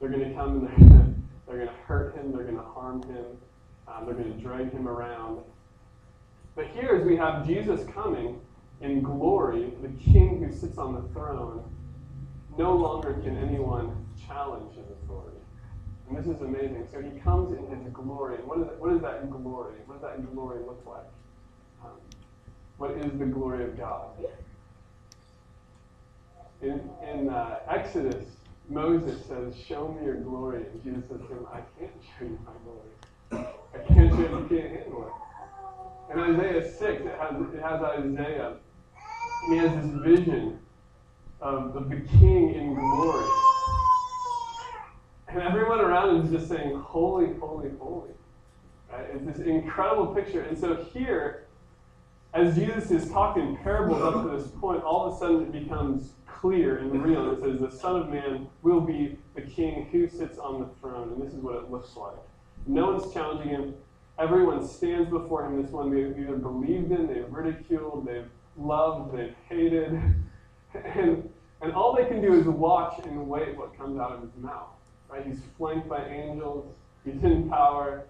They're 0.00 0.08
going 0.08 0.26
to 0.26 0.34
come 0.34 0.56
and 0.56 0.68
they're 0.68 0.88
going 0.88 0.90
to, 0.90 1.14
they're 1.46 1.56
going 1.56 1.68
to 1.68 1.82
hurt 1.84 2.16
him, 2.16 2.32
they're 2.32 2.44
going 2.44 2.56
to 2.56 2.62
harm 2.62 3.02
him, 3.02 3.26
um, 3.88 4.06
they're 4.06 4.14
going 4.14 4.32
to 4.32 4.40
drag 4.40 4.72
him 4.72 4.88
around. 4.88 5.40
But 6.56 6.68
here, 6.68 6.94
as 6.94 7.04
we 7.04 7.14
have 7.16 7.46
Jesus 7.46 7.84
coming 7.92 8.40
in 8.80 9.02
glory, 9.02 9.74
the 9.82 9.88
king 10.02 10.42
who 10.42 10.50
sits 10.56 10.78
on 10.78 10.94
the 10.94 11.02
throne, 11.12 11.62
no 12.56 12.74
longer 12.74 13.14
can 13.22 13.36
anyone 13.36 14.06
challenge 14.26 14.74
his 14.76 14.86
authority. 15.02 15.37
And 16.08 16.16
this 16.16 16.26
is 16.26 16.40
amazing. 16.40 16.86
So 16.90 17.02
he 17.02 17.10
comes 17.20 17.52
in 17.52 17.66
his 17.66 17.92
glory. 17.92 18.36
What 18.38 18.58
is, 18.60 18.66
what 18.78 18.92
is 18.94 19.02
that 19.02 19.30
glory? 19.30 19.74
What 19.86 20.00
does 20.00 20.10
that 20.10 20.34
glory 20.34 20.60
look 20.60 20.82
like? 20.86 21.04
Um, 21.84 21.90
what 22.78 22.92
is 22.92 23.18
the 23.18 23.26
glory 23.26 23.64
of 23.64 23.76
God? 23.76 24.10
In, 26.62 26.90
in 27.06 27.28
uh, 27.28 27.58
Exodus, 27.68 28.24
Moses 28.68 29.24
says, 29.26 29.54
Show 29.56 29.88
me 29.88 30.06
your 30.06 30.16
glory. 30.16 30.64
And 30.64 30.82
Jesus 30.82 31.08
says 31.08 31.20
to 31.20 31.26
him, 31.26 31.46
I 31.52 31.60
can't 31.78 31.92
show 32.18 32.24
you 32.24 32.38
my 32.44 32.52
glory. 32.64 33.46
I 33.74 33.78
can't 33.86 34.10
show 34.10 34.18
you, 34.18 34.38
you 34.38 34.46
can't 34.48 34.76
handle 34.76 35.06
it. 35.06 36.12
In 36.12 36.18
Isaiah 36.20 36.72
6, 36.72 36.82
it 36.82 37.18
has, 37.20 37.54
it 37.54 37.62
has 37.62 37.82
Isaiah. 37.82 38.56
He 39.50 39.56
has 39.56 39.70
this 39.74 40.02
vision 40.02 40.58
of, 41.40 41.76
of 41.76 41.90
the 41.90 42.00
king 42.18 42.54
in 42.54 42.74
glory. 42.74 43.47
And 45.28 45.42
everyone 45.42 45.80
around 45.80 46.24
is 46.24 46.30
just 46.30 46.48
saying, 46.48 46.78
Holy, 46.80 47.34
holy, 47.34 47.70
holy. 47.78 48.10
Right? 48.90 49.06
It's 49.12 49.24
this 49.24 49.46
incredible 49.46 50.14
picture. 50.14 50.42
And 50.42 50.58
so 50.58 50.76
here, 50.94 51.44
as 52.32 52.54
Jesus 52.54 52.90
is 52.90 53.10
talking 53.10 53.58
parables 53.62 54.02
up 54.02 54.22
to 54.24 54.36
this 54.36 54.48
point, 54.48 54.82
all 54.82 55.06
of 55.06 55.14
a 55.14 55.18
sudden 55.18 55.42
it 55.42 55.52
becomes 55.52 56.12
clear 56.26 56.78
and 56.78 57.04
real. 57.04 57.32
It 57.32 57.40
says, 57.40 57.60
The 57.60 57.70
Son 57.70 57.96
of 57.96 58.08
Man 58.08 58.48
will 58.62 58.80
be 58.80 59.18
the 59.34 59.42
king 59.42 59.88
who 59.92 60.08
sits 60.08 60.38
on 60.38 60.60
the 60.60 60.68
throne. 60.80 61.12
And 61.12 61.22
this 61.22 61.34
is 61.34 61.40
what 61.40 61.56
it 61.56 61.70
looks 61.70 61.96
like. 61.96 62.16
No 62.66 62.92
one's 62.92 63.12
challenging 63.12 63.48
him. 63.48 63.74
Everyone 64.18 64.66
stands 64.66 65.10
before 65.10 65.46
him. 65.46 65.62
This 65.62 65.70
one 65.70 65.90
they've 65.94 66.18
either 66.18 66.36
believed 66.36 66.90
in, 66.90 67.06
they've 67.06 67.30
ridiculed, 67.30 68.06
they've 68.06 68.28
loved, 68.56 69.16
they've 69.16 69.34
hated. 69.48 70.00
And, 70.74 71.30
And 71.62 71.72
all 71.72 71.96
they 71.96 72.04
can 72.04 72.20
do 72.20 72.34
is 72.34 72.46
watch 72.46 73.00
and 73.04 73.26
wait 73.26 73.56
what 73.56 73.76
comes 73.78 73.98
out 73.98 74.12
of 74.12 74.20
his 74.20 74.30
mouth. 74.36 74.68
Right? 75.08 75.26
He's 75.26 75.40
flanked 75.56 75.88
by 75.88 76.06
angels. 76.06 76.66
He's 77.04 77.22
in 77.22 77.48
power. 77.48 78.04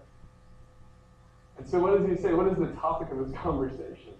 And 1.57 1.67
so 1.67 1.79
what 1.79 1.97
does 1.97 2.09
he 2.09 2.21
say? 2.21 2.33
What 2.33 2.47
is 2.47 2.57
the 2.57 2.73
topic 2.79 3.11
of 3.11 3.19
his 3.19 3.31
conversation? 3.43 4.13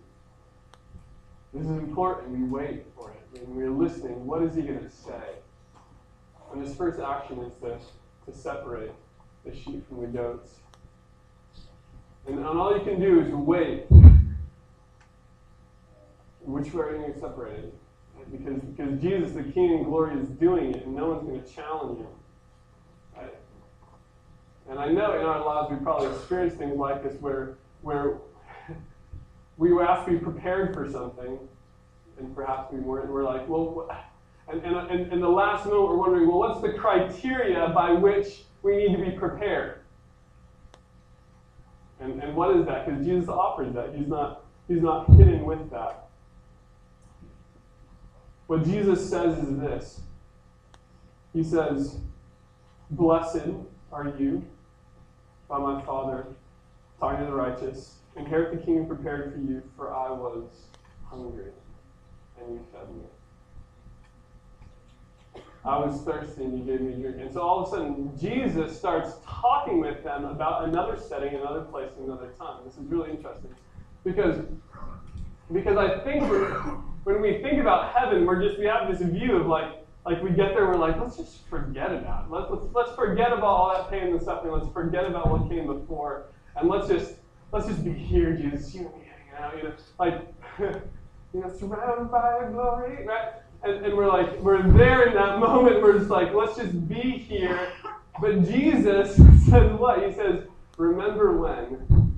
This 1.53 1.63
is 1.63 1.71
important. 1.71 2.38
We 2.38 2.43
wait 2.43 2.86
for 2.95 3.12
it. 3.12 3.41
When 3.41 3.55
we're 3.55 3.71
listening, 3.71 4.25
what 4.25 4.43
is 4.43 4.55
he 4.55 4.62
going 4.62 4.79
to 4.79 4.89
say? 4.89 5.39
And 6.51 6.65
his 6.65 6.75
first 6.75 7.00
action 7.00 7.39
is 7.39 7.53
to, 7.62 7.77
to 8.25 8.38
separate 8.38 8.91
the 9.45 9.55
sheep 9.55 9.88
from 9.88 10.01
the 10.01 10.07
goats. 10.07 10.55
And, 12.27 12.38
and 12.38 12.45
all 12.45 12.77
you 12.77 12.83
can 12.83 13.00
do 13.00 13.19
is 13.21 13.33
wait. 13.33 13.86
Which 16.41 16.74
way 16.74 16.83
are 16.83 16.91
you 16.91 16.98
going 17.00 17.13
to 17.13 17.19
separate 17.19 17.59
it? 17.59 17.74
Because, 18.31 18.59
because 18.62 19.01
Jesus, 19.01 19.31
the 19.31 19.43
King 19.43 19.79
in 19.79 19.83
glory, 19.83 20.19
is 20.19 20.27
doing 20.29 20.75
it, 20.75 20.86
and 20.86 20.95
no 20.95 21.09
one's 21.09 21.24
going 21.24 21.41
to 21.41 21.50
challenge 21.51 22.00
him. 22.00 22.07
And 24.69 24.77
I 24.77 24.88
know 24.88 25.19
in 25.19 25.25
our 25.25 25.43
lives 25.43 25.71
we 25.71 25.77
probably 25.77 26.07
experience 26.09 26.53
things 26.53 26.77
like 26.77 27.03
this 27.03 27.19
where, 27.19 27.57
where 27.81 28.17
we 29.57 29.73
were 29.73 29.83
asked 29.83 30.05
to 30.05 30.11
be 30.11 30.19
prepared 30.19 30.75
for 30.75 30.89
something, 30.89 31.39
and 32.19 32.35
perhaps 32.35 32.71
we 32.71 32.79
weren't. 32.79 33.05
And 33.05 33.13
we're 33.13 33.23
like, 33.23 33.49
well, 33.49 33.89
and, 34.47 34.63
and, 34.63 34.75
and, 34.91 35.11
and 35.11 35.23
the 35.23 35.29
last 35.29 35.65
moment 35.65 35.89
we're 35.89 35.97
wondering, 35.97 36.27
well, 36.27 36.39
what's 36.39 36.61
the 36.61 36.73
criteria 36.73 37.69
by 37.73 37.93
which 37.93 38.43
we 38.61 38.77
need 38.77 38.95
to 38.95 39.03
be 39.03 39.11
prepared? 39.17 39.79
And, 41.99 42.21
and 42.21 42.35
what 42.35 42.55
is 42.55 42.65
that? 42.67 42.85
Because 42.85 43.03
Jesus 43.03 43.27
offers 43.27 43.73
that. 43.73 43.95
He's 43.95 44.07
not, 44.07 44.45
he's 44.67 44.81
not 44.81 45.09
hidden 45.09 45.45
with 45.45 45.69
that. 45.71 46.05
What 48.45 48.63
Jesus 48.63 49.09
says 49.09 49.38
is 49.38 49.57
this 49.57 50.01
He 51.33 51.43
says, 51.43 51.97
Blessed 52.91 53.49
are 53.91 54.13
you 54.17 54.45
by 55.50 55.58
my 55.58 55.82
Father, 55.82 56.27
talking 57.00 57.20
to 57.20 57.25
the 57.25 57.34
righteous. 57.34 57.96
Inherit 58.15 58.58
the 58.58 58.63
kingdom 58.63 58.88
prepared 58.88 59.34
for 59.34 59.39
you, 59.39 59.63
for 59.75 59.94
I 59.94 60.12
was 60.12 60.48
hungry, 61.06 61.51
and 62.39 62.53
you 62.53 62.65
fed 62.72 62.96
me. 62.96 63.01
I 65.65 65.77
was 65.77 66.01
thirsty, 66.03 66.44
and 66.44 66.58
you 66.58 66.63
gave 66.63 66.82
me 66.82 66.94
drink. 67.01 67.18
And 67.20 67.34
so 67.34 67.41
all 67.41 67.63
of 67.63 67.68
a 67.68 67.72
sudden, 67.72 68.18
Jesus 68.18 68.77
starts 68.77 69.15
talking 69.25 69.82
with 69.82 70.03
them 70.03 70.25
about 70.25 70.70
another 70.70 70.98
setting, 70.98 71.36
another 71.36 71.62
place, 71.62 71.91
another 72.00 72.29
time. 72.39 72.62
This 72.63 72.77
is 72.77 72.86
really 72.86 73.12
interesting. 73.12 73.53
Because, 74.03 74.46
because 75.51 75.77
I 75.77 76.00
think 76.00 76.24
when 77.03 77.22
we 77.22 77.41
think 77.41 77.60
about 77.60 77.94
heaven, 77.94 78.25
we're 78.25 78.41
just 78.41 78.58
we 78.60 78.65
have 78.65 78.89
this 78.89 79.01
view 79.01 79.38
of 79.38 79.48
like 79.48 79.78
like 80.09 80.23
we 80.23 80.31
get 80.31 80.55
there, 80.55 80.65
we're 80.65 80.77
like, 80.77 80.99
let's 80.99 81.17
just 81.17 81.47
forget 81.49 81.93
about 81.93 82.25
it. 82.25 82.31
Let's, 82.31 82.49
let's, 82.49 82.65
let's 82.73 82.91
forget 82.95 83.31
about 83.31 83.43
all 83.43 83.73
that 83.75 83.91
pain 83.91 84.11
and 84.11 84.21
suffering. 84.21 84.53
Let's 84.53 84.71
forget 84.73 85.05
about 85.05 85.29
what 85.29 85.47
came 85.47 85.67
before, 85.67 86.25
and 86.55 86.67
let's 86.67 86.87
just 86.87 87.13
let's 87.51 87.67
just 87.67 87.83
be 87.83 87.93
here, 87.93 88.33
Jesus. 88.33 88.73
You 88.73 88.91
hanging 88.91 89.33
out, 89.37 89.57
you 89.57 89.63
know, 89.63 89.73
like 89.99 90.21
you 91.33 91.41
know, 91.41 91.55
surrounded 91.59 92.11
by 92.11 92.47
glory, 92.51 93.05
right? 93.05 93.33
And, 93.61 93.85
and 93.85 93.95
we're 93.95 94.07
like, 94.07 94.39
we're 94.39 94.63
there 94.63 95.07
in 95.07 95.13
that 95.13 95.37
moment. 95.39 95.81
We're 95.81 95.99
just 95.99 96.09
like, 96.09 96.33
let's 96.33 96.57
just 96.57 96.87
be 96.89 97.01
here. 97.01 97.71
But 98.19 98.43
Jesus 98.47 99.15
says 99.47 99.71
what? 99.73 100.03
He 100.03 100.13
says, 100.13 100.43
remember 100.77 101.37
when 101.37 102.09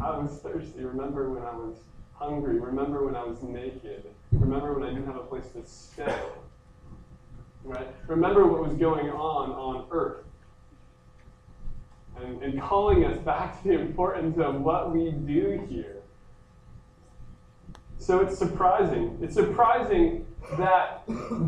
I 0.00 0.16
was 0.16 0.38
thirsty. 0.38 0.84
Remember 0.84 1.28
when 1.30 1.42
I 1.42 1.54
was 1.54 1.78
hungry. 2.14 2.60
Remember 2.60 3.04
when 3.04 3.16
I 3.16 3.24
was 3.24 3.42
naked. 3.42 4.04
Remember 4.30 4.74
when 4.74 4.84
I 4.84 4.92
didn't 4.92 5.06
have 5.06 5.16
a 5.16 5.24
place 5.24 5.48
to 5.54 5.66
stay. 5.66 6.14
Right? 7.64 7.86
Remember 8.06 8.46
what 8.46 8.62
was 8.62 8.74
going 8.74 9.10
on 9.10 9.50
on 9.50 9.86
earth. 9.90 10.24
And, 12.16 12.42
and 12.42 12.60
calling 12.60 13.04
us 13.04 13.18
back 13.18 13.62
to 13.62 13.68
the 13.68 13.80
importance 13.80 14.38
of 14.38 14.60
what 14.60 14.92
we 14.92 15.10
do 15.10 15.66
here. 15.68 16.02
So 17.98 18.20
it's 18.20 18.36
surprising. 18.36 19.18
It's 19.22 19.34
surprising 19.34 20.26
that 20.58 21.02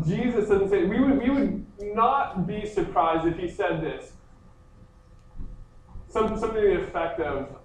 Jesus 0.05 0.49
doesn't 0.49 0.69
say, 0.69 0.85
we 0.85 0.99
would, 0.99 1.17
we 1.21 1.29
would 1.29 1.65
not 1.95 2.47
be 2.47 2.65
surprised 2.65 3.27
if 3.27 3.37
he 3.37 3.49
said 3.49 3.81
this. 3.81 4.13
Some, 6.09 6.37
something 6.39 6.61
to 6.61 6.67
the 6.77 6.83
effect 6.83 7.19
of 7.19 7.55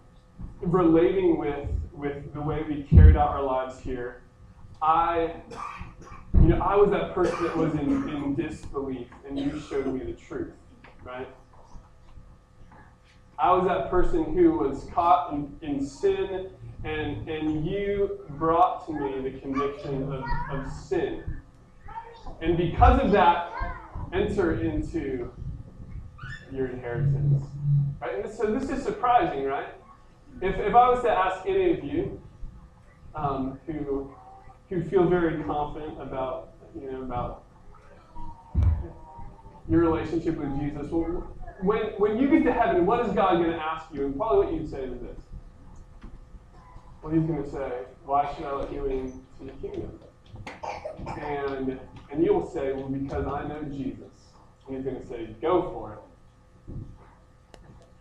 relating 0.61 1.39
with, 1.39 1.69
with 1.93 2.33
the 2.33 2.41
way 2.41 2.65
we 2.67 2.83
carried 2.85 3.17
out 3.17 3.29
our 3.29 3.43
lives 3.43 3.79
here. 3.79 4.23
I, 4.81 5.35
you 6.49 6.55
know, 6.55 6.63
I 6.63 6.77
was 6.77 6.89
that 6.93 7.15
person 7.15 7.43
that 7.43 7.55
was 7.55 7.75
in, 7.75 8.09
in 8.09 8.35
disbelief, 8.35 9.09
and 9.29 9.39
you 9.39 9.61
showed 9.69 9.87
me 9.87 10.01
the 10.01 10.15
truth, 10.15 10.55
right? 11.05 11.29
I 13.39 13.53
was 13.53 13.69
that 13.69 13.91
person 13.91 14.35
who 14.35 14.53
was 14.53 14.89
caught 14.95 15.35
in, 15.35 15.55
in 15.61 15.85
sin 15.85 16.49
and, 16.85 17.29
and 17.29 17.67
you 17.67 18.21
brought 18.31 18.87
to 18.87 18.93
me 18.95 19.31
the 19.31 19.39
conviction 19.39 20.11
of, 20.11 20.25
of 20.51 20.73
sin. 20.73 21.23
And 22.41 22.57
because 22.57 22.99
of 23.03 23.13
that, 23.13 23.53
enter 24.15 24.59
into 24.63 25.31
your 26.51 26.69
inheritance. 26.69 27.45
Right? 28.01 28.25
And 28.25 28.33
so 28.33 28.59
this 28.59 28.71
is 28.71 28.83
surprising, 28.83 29.45
right? 29.45 29.75
If, 30.41 30.57
if 30.57 30.75
I 30.75 30.89
was 30.89 31.03
to 31.03 31.11
ask 31.11 31.47
any 31.47 31.73
of 31.73 31.85
you 31.85 32.23
um, 33.15 33.61
who, 33.67 34.15
who 34.69 34.83
feel 34.85 35.09
very 35.09 35.43
confident 35.45 36.01
about, 36.01 36.51
you 36.75 36.91
know, 36.91 37.03
about 37.03 37.45
your 39.69 39.81
relationship 39.81 40.37
with 40.37 40.59
Jesus, 40.59 40.91
well, 40.91 41.29
when, 41.61 41.83
when 41.99 42.19
you 42.19 42.29
get 42.29 42.45
to 42.45 42.53
heaven, 42.53 42.87
what 42.87 43.05
is 43.07 43.13
God 43.13 43.39
going 43.39 43.51
to 43.51 43.57
ask 43.57 43.87
you? 43.93 44.07
And 44.07 44.17
probably 44.17 44.47
what 44.47 44.55
you'd 44.55 44.71
say 44.71 44.83
is 44.83 45.01
this 45.01 45.19
well, 47.03 47.13
he's 47.13 47.23
going 47.23 47.43
to 47.43 47.51
say, 47.51 47.73
Why 48.05 48.33
should 48.35 48.45
I 48.45 48.53
let 48.55 48.73
you 48.73 48.85
into 48.87 49.19
the 49.41 49.53
kingdom? 49.53 49.99
And, 51.21 51.79
and 52.11 52.25
you'll 52.25 52.49
say, 52.51 52.73
Well, 52.73 52.89
because 52.89 53.27
I 53.27 53.47
know 53.47 53.63
Jesus. 53.63 54.03
And 54.67 54.77
he's 54.77 54.85
going 54.85 55.01
to 55.01 55.07
say, 55.07 55.27
Go 55.41 55.63
for 55.71 55.95
it. 55.95 56.01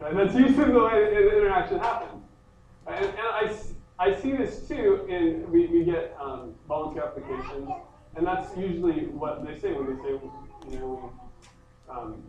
And 0.05 0.17
that's 0.17 0.35
usually 0.35 0.71
the 0.71 0.79
way 0.79 1.09
the 1.09 1.37
interaction 1.37 1.79
happens. 1.79 2.23
And, 2.87 3.05
and 3.05 3.19
I, 3.19 3.55
I 3.99 4.13
see 4.13 4.33
this 4.33 4.67
too 4.67 5.05
in, 5.09 5.49
we, 5.51 5.67
we 5.67 5.83
get 5.83 6.15
um, 6.19 6.53
volunteer 6.67 7.03
applications, 7.03 7.69
and 8.15 8.27
that's 8.27 8.55
usually 8.55 9.05
what 9.07 9.45
they 9.45 9.57
say 9.57 9.73
when 9.73 9.87
they 9.87 10.01
say, 10.03 10.19
you 10.71 10.79
know, 10.79 11.13
um, 11.89 12.23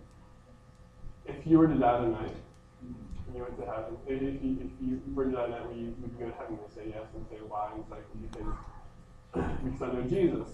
if 1.26 1.46
you 1.46 1.58
were 1.58 1.66
to 1.66 1.75
die 1.75 2.00
tonight, 2.00 2.34
and 2.80 3.37
you 3.37 3.42
went 3.42 3.58
to 3.58 3.66
heaven, 3.66 3.96
if 4.06 4.42
you, 4.42 4.56
if 4.62 4.70
you 4.80 5.02
were 5.14 5.26
to 5.26 5.32
die 5.32 5.48
that 5.48 5.68
way, 5.68 5.78
you 5.78 5.94
would 6.00 6.18
go 6.18 6.26
to 6.26 6.32
heaven 6.37 6.58
and 6.64 6.72
say 6.72 6.82
yes 6.88 7.04
and 7.14 7.26
say 7.28 7.37
why, 7.46 7.70
and 7.72 7.82
it's 7.82 7.90
like, 7.90 8.04
because, 8.32 9.62
because 9.62 9.82
I 9.82 9.92
know 9.92 10.02
Jesus. 10.08 10.48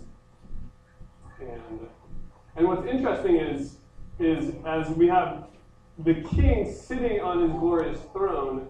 And, 1.41 1.89
and 2.57 2.67
what's 2.67 2.87
interesting 2.89 3.37
is, 3.37 3.77
is 4.19 4.55
as 4.67 4.89
we 4.91 5.07
have 5.07 5.47
the 5.99 6.15
king 6.15 6.73
sitting 6.73 7.21
on 7.21 7.41
his 7.41 7.53
glorious 7.53 8.01
throne, 8.13 8.69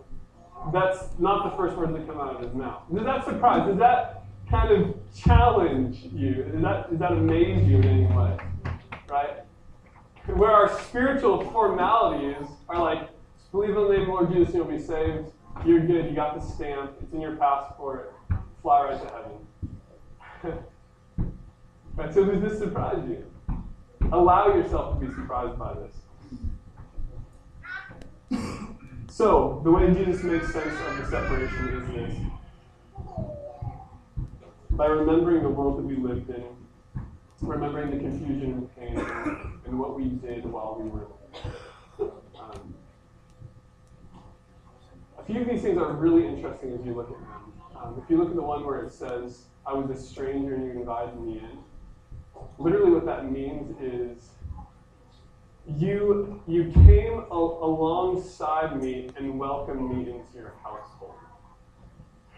that's 0.73 1.19
not 1.19 1.51
the 1.51 1.57
first 1.57 1.77
words 1.77 1.93
that 1.93 2.07
come 2.07 2.21
out 2.21 2.37
of 2.37 2.43
his 2.43 2.55
mouth. 2.55 2.83
Does 2.93 3.05
that 3.05 3.25
surprise? 3.25 3.67
Does 3.69 3.79
that 3.79 4.25
kind 4.51 4.71
of 4.71 4.95
challenge 5.15 6.09
you? 6.13 6.45
Does 6.53 6.63
that, 6.63 6.91
does 6.91 6.99
that 6.99 7.13
amaze 7.13 7.67
you 7.69 7.79
in 7.79 7.85
any 7.85 8.07
way? 8.07 8.37
Right? 9.09 9.31
Where 10.27 10.51
our 10.51 10.81
spiritual 10.81 11.51
formalities 11.51 12.47
are 12.69 12.81
like, 12.81 13.11
Believe 13.55 13.77
in 13.77 13.85
the 13.85 13.89
name 13.89 14.01
of 14.01 14.07
the 14.07 14.13
Lord 14.13 14.33
Jesus 14.33 14.53
you'll 14.53 14.65
be 14.65 14.81
saved. 14.81 15.31
You're 15.65 15.79
good. 15.79 16.07
You 16.07 16.15
got 16.17 16.35
the 16.35 16.41
stamp. 16.45 16.95
It's 17.01 17.13
in 17.13 17.21
your 17.21 17.37
passport. 17.37 18.13
Fly 18.63 18.83
right 18.83 19.01
to 19.01 19.09
heaven. 20.43 20.65
right, 21.95 22.13
so 22.13 22.25
does 22.25 22.43
this 22.43 22.59
surprise 22.59 22.99
you? 23.09 23.25
Allow 24.11 24.49
yourself 24.57 24.99
to 24.99 25.07
be 25.07 25.15
surprised 25.15 25.57
by 25.57 25.73
this. 25.75 25.95
So, 29.15 29.61
the 29.63 29.71
way 29.71 29.95
Jesus 29.95 30.25
makes 30.25 30.53
sense 30.53 30.75
of 30.89 30.97
the 30.97 31.07
separation 31.09 31.69
is 31.69 31.89
this. 31.95 32.19
By 34.71 34.87
remembering 34.87 35.45
the 35.45 35.51
world 35.51 35.79
that 35.79 35.85
we 35.85 35.95
lived 35.95 36.31
in, 36.31 36.45
remembering 37.41 37.93
the 37.93 37.99
confusion 37.99 38.55
and 38.55 38.77
pain, 38.77 38.99
and 39.67 39.79
what 39.79 39.95
we 39.95 40.07
did 40.09 40.45
while 40.45 40.81
we 40.81 40.91
were 40.91 41.07
um, 42.41 42.75
a 45.17 45.23
few 45.23 45.43
of 45.43 45.49
these 45.49 45.63
things 45.63 45.79
are 45.79 45.93
really 45.93 46.27
interesting 46.27 46.73
as 46.73 46.85
you 46.85 46.95
look 46.95 47.09
at 47.09 47.21
them. 47.21 47.53
Um, 47.77 48.03
if 48.03 48.11
you 48.11 48.19
look 48.19 48.31
at 48.31 48.35
the 48.35 48.43
one 48.43 48.67
where 48.67 48.81
it 48.81 48.93
says, 48.93 49.45
I 49.65 49.75
was 49.75 49.97
a 49.97 50.03
stranger 50.03 50.57
and 50.57 50.65
you 50.65 50.71
invited 50.73 51.21
me 51.21 51.39
in, 51.39 51.59
literally 52.59 52.91
what 52.91 53.07
that 53.07 53.31
means 53.31 53.81
is 53.81 54.31
you, 55.67 56.43
you 56.47 56.71
came 56.73 57.25
a- 57.31 57.35
alongside 57.35 58.81
me 58.81 59.11
and 59.17 59.39
welcomed 59.39 59.91
me 59.91 60.11
into 60.11 60.35
your 60.35 60.53
household. 60.63 61.15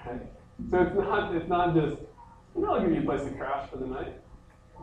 Okay? 0.00 0.28
So 0.70 0.80
it's 0.80 0.94
not, 0.94 1.34
it's 1.34 1.48
not 1.48 1.74
just, 1.74 2.02
you 2.54 2.62
know, 2.62 2.74
I'll 2.74 2.80
give 2.80 2.92
you 2.92 3.00
a 3.00 3.04
place 3.04 3.22
to 3.22 3.30
crash 3.36 3.68
for 3.70 3.78
the 3.78 3.86
night. 3.86 4.20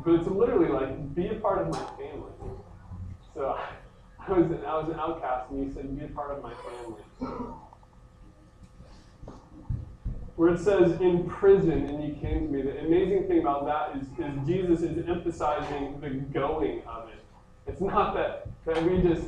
but 0.04 0.16
it's 0.16 0.28
literally 0.28 0.68
like, 0.70 1.16
be 1.16 1.28
a 1.30 1.36
part 1.36 1.60
of 1.60 1.70
my 1.70 1.86
family. 1.98 2.32
So 3.34 3.58
I 4.20 4.32
was 4.32 4.52
an, 4.52 4.66
I 4.66 4.78
was 4.78 4.90
an 4.90 5.00
outcast, 5.00 5.50
and 5.52 5.66
you 5.66 5.74
said, 5.74 5.98
be 5.98 6.06
a 6.06 6.10
part 6.10 6.32
of 6.32 6.44
my 6.44 6.54
family. 6.54 7.02
Where 10.36 10.54
it 10.54 10.60
says 10.60 11.00
in 11.00 11.30
prison 11.30 11.86
and 11.86 12.04
you 12.04 12.16
came 12.16 12.48
to 12.48 12.52
me, 12.52 12.62
the 12.64 12.80
amazing 12.80 13.28
thing 13.28 13.40
about 13.40 13.66
that 13.66 13.96
is, 13.96 14.08
is 14.18 14.48
Jesus 14.48 14.82
is 14.82 15.08
emphasizing 15.08 16.00
the 16.02 16.10
going 16.10 16.82
of 16.88 17.10
it. 17.10 17.23
It's 17.68 17.82
not 17.82 18.14
that, 18.16 18.48
that 18.66 18.84
we 18.84 19.02
just 19.02 19.26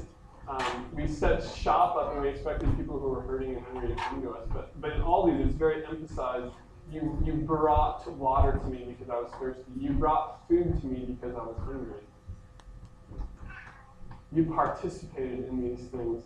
um, 0.48 0.86
we 0.94 1.08
set 1.08 1.44
shop 1.44 1.96
up 1.96 2.13
and 2.13 2.22
we 2.22 2.30
expected 2.30 2.75
people 2.77 3.00
who 3.00 3.10
were 3.10 3.22
hurting 3.22 3.56
and 3.56 3.65
hungry 3.65 3.89
to 3.89 3.96
come 3.96 4.22
to 4.22 4.32
us. 4.32 4.48
But 4.54 4.80
but 4.80 4.92
in 4.92 5.01
all 5.01 5.25
these, 5.25 5.46
it's 5.46 5.56
very 5.56 5.86
emphasized. 5.86 6.54
You 6.92 7.18
you 7.25 7.34
brought 7.34 8.08
water 8.12 8.60
to 8.60 8.65
me 8.68 8.86
because 8.88 9.10
I 9.10 9.15
was 9.15 9.32
thirsty. 9.39 9.63
You 9.80 9.92
brought 9.92 10.48
food 10.48 10.80
to 10.82 10.88
me 10.88 11.06
because 11.06 11.36
I 11.36 11.39
was 11.39 11.58
hungry. 11.65 12.01
You 14.32 14.46
participated 14.46 15.48
in 15.48 15.62
these 15.62 15.88
things. 15.88 16.25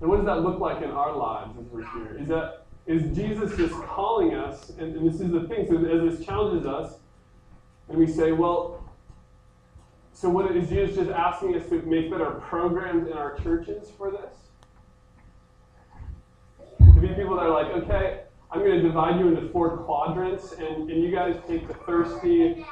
And 0.00 0.08
what 0.08 0.16
does 0.16 0.26
that 0.26 0.42
look 0.42 0.60
like 0.60 0.82
in 0.82 0.90
our 0.90 1.14
lives 1.14 1.58
as 1.58 1.66
we're 1.66 1.82
here? 1.82 2.16
Is 2.18 2.28
that 2.28 2.66
is 2.86 3.14
Jesus 3.14 3.54
just 3.56 3.74
calling 3.82 4.34
us? 4.34 4.70
And, 4.78 4.96
and 4.96 5.06
this 5.06 5.20
is 5.20 5.30
the 5.30 5.40
thing. 5.48 5.66
So 5.68 5.76
as 5.84 6.16
this 6.16 6.24
challenges 6.24 6.66
us, 6.66 6.94
and 7.88 7.98
we 7.98 8.06
say, 8.06 8.32
well, 8.32 8.87
so 10.18 10.28
what 10.28 10.50
is 10.50 10.68
Jesus 10.68 10.96
just 10.96 11.10
asking 11.10 11.54
us 11.54 11.68
to 11.68 11.80
make 11.82 12.10
better 12.10 12.28
programs 12.48 13.06
in 13.06 13.12
our 13.12 13.38
churches 13.38 13.88
for 13.96 14.10
this? 14.10 14.34
To 16.92 17.00
be 17.00 17.06
people 17.14 17.36
that 17.36 17.46
are 17.46 17.50
like, 17.50 17.72
okay, 17.84 18.22
I'm 18.50 18.58
going 18.58 18.72
to 18.72 18.82
divide 18.82 19.20
you 19.20 19.28
into 19.28 19.48
four 19.50 19.76
quadrants, 19.76 20.54
and, 20.54 20.90
and 20.90 21.00
you 21.04 21.12
guys 21.12 21.36
take 21.46 21.68
the 21.68 21.74
thirsty, 21.74 22.66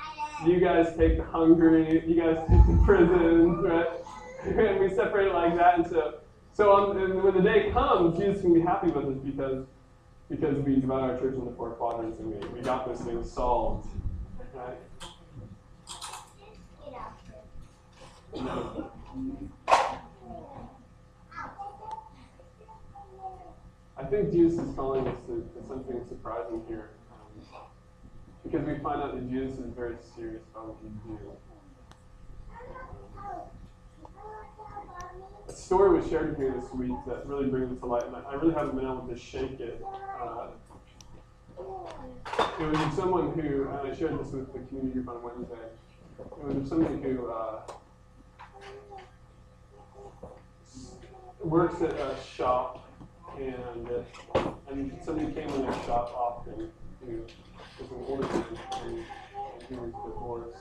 you 0.44 0.58
guys 0.58 0.96
take 0.96 1.18
the 1.18 1.22
hungry, 1.22 2.02
you 2.04 2.20
guys 2.20 2.36
take 2.48 2.66
the 2.66 2.82
prison, 2.84 3.62
right? 3.62 3.90
and 4.42 4.80
we 4.80 4.92
separate 4.92 5.28
it 5.28 5.32
like 5.32 5.54
that. 5.54 5.78
And 5.78 5.86
so, 5.86 6.18
so 6.52 6.72
on, 6.72 6.98
and 6.98 7.22
when 7.22 7.34
the 7.34 7.42
day 7.42 7.70
comes, 7.70 8.18
Jesus 8.18 8.40
can 8.40 8.54
be 8.54 8.60
happy 8.60 8.88
with 8.88 9.04
us 9.04 9.18
because 9.24 9.66
because 10.28 10.56
we 10.64 10.80
divide 10.80 11.10
our 11.10 11.16
church 11.20 11.36
into 11.36 11.52
four 11.52 11.70
quadrants 11.74 12.18
and 12.18 12.26
we, 12.26 12.48
we 12.48 12.60
got 12.60 12.88
this 12.88 13.00
thing 13.02 13.22
solved, 13.22 13.86
right? 14.52 14.76
I 18.36 18.90
think 24.10 24.30
Jesus 24.30 24.60
is 24.60 24.74
calling 24.74 25.08
us 25.08 25.16
to, 25.26 25.48
to 25.54 25.62
something 25.66 26.04
surprising 26.08 26.62
here. 26.68 26.90
Um, 27.10 27.42
because 28.44 28.66
we 28.66 28.78
find 28.78 29.02
out 29.02 29.14
that 29.14 29.30
Jesus 29.30 29.58
is 29.58 29.72
very 29.74 29.96
serious 30.14 30.42
about 30.52 30.68
what 30.68 30.76
he 30.82 30.88
do. 31.08 31.18
A 35.48 35.52
story 35.52 35.98
was 35.98 36.06
shared 36.10 36.28
with 36.30 36.38
me 36.38 36.50
this 36.60 36.70
week 36.74 36.96
that 37.06 37.26
really 37.26 37.48
brings 37.48 37.72
it 37.72 37.80
to 37.80 37.86
light, 37.86 38.04
and 38.04 38.14
I 38.16 38.34
really 38.34 38.52
haven't 38.52 38.76
been 38.76 38.84
able 38.84 39.06
to 39.08 39.16
shake 39.18 39.60
it. 39.60 39.82
Uh, 40.20 40.48
it 41.58 42.66
was 42.66 42.94
someone 42.94 43.32
who, 43.32 43.66
and 43.68 43.90
I 43.90 43.94
shared 43.96 44.20
this 44.20 44.30
with 44.32 44.52
the 44.52 44.58
community 44.58 44.92
group 44.92 45.08
on 45.08 45.22
Wednesday. 45.22 45.70
It 46.18 46.44
was 46.44 46.68
someone 46.68 47.02
who 47.02 47.30
uh, 47.30 47.62
works 51.44 51.80
at 51.82 51.92
a 51.92 52.16
shop, 52.36 52.88
and 53.38 53.88
and 54.70 54.98
somebody 55.04 55.32
came 55.32 55.48
in 55.48 55.62
their 55.62 55.72
shop 55.84 56.12
often 56.16 56.70
who 57.04 57.22
was 57.78 57.90
an 57.90 57.96
orphan, 58.06 58.58
and 58.82 59.04
he 59.68 59.74
was 59.76 59.92
divorced 60.04 60.58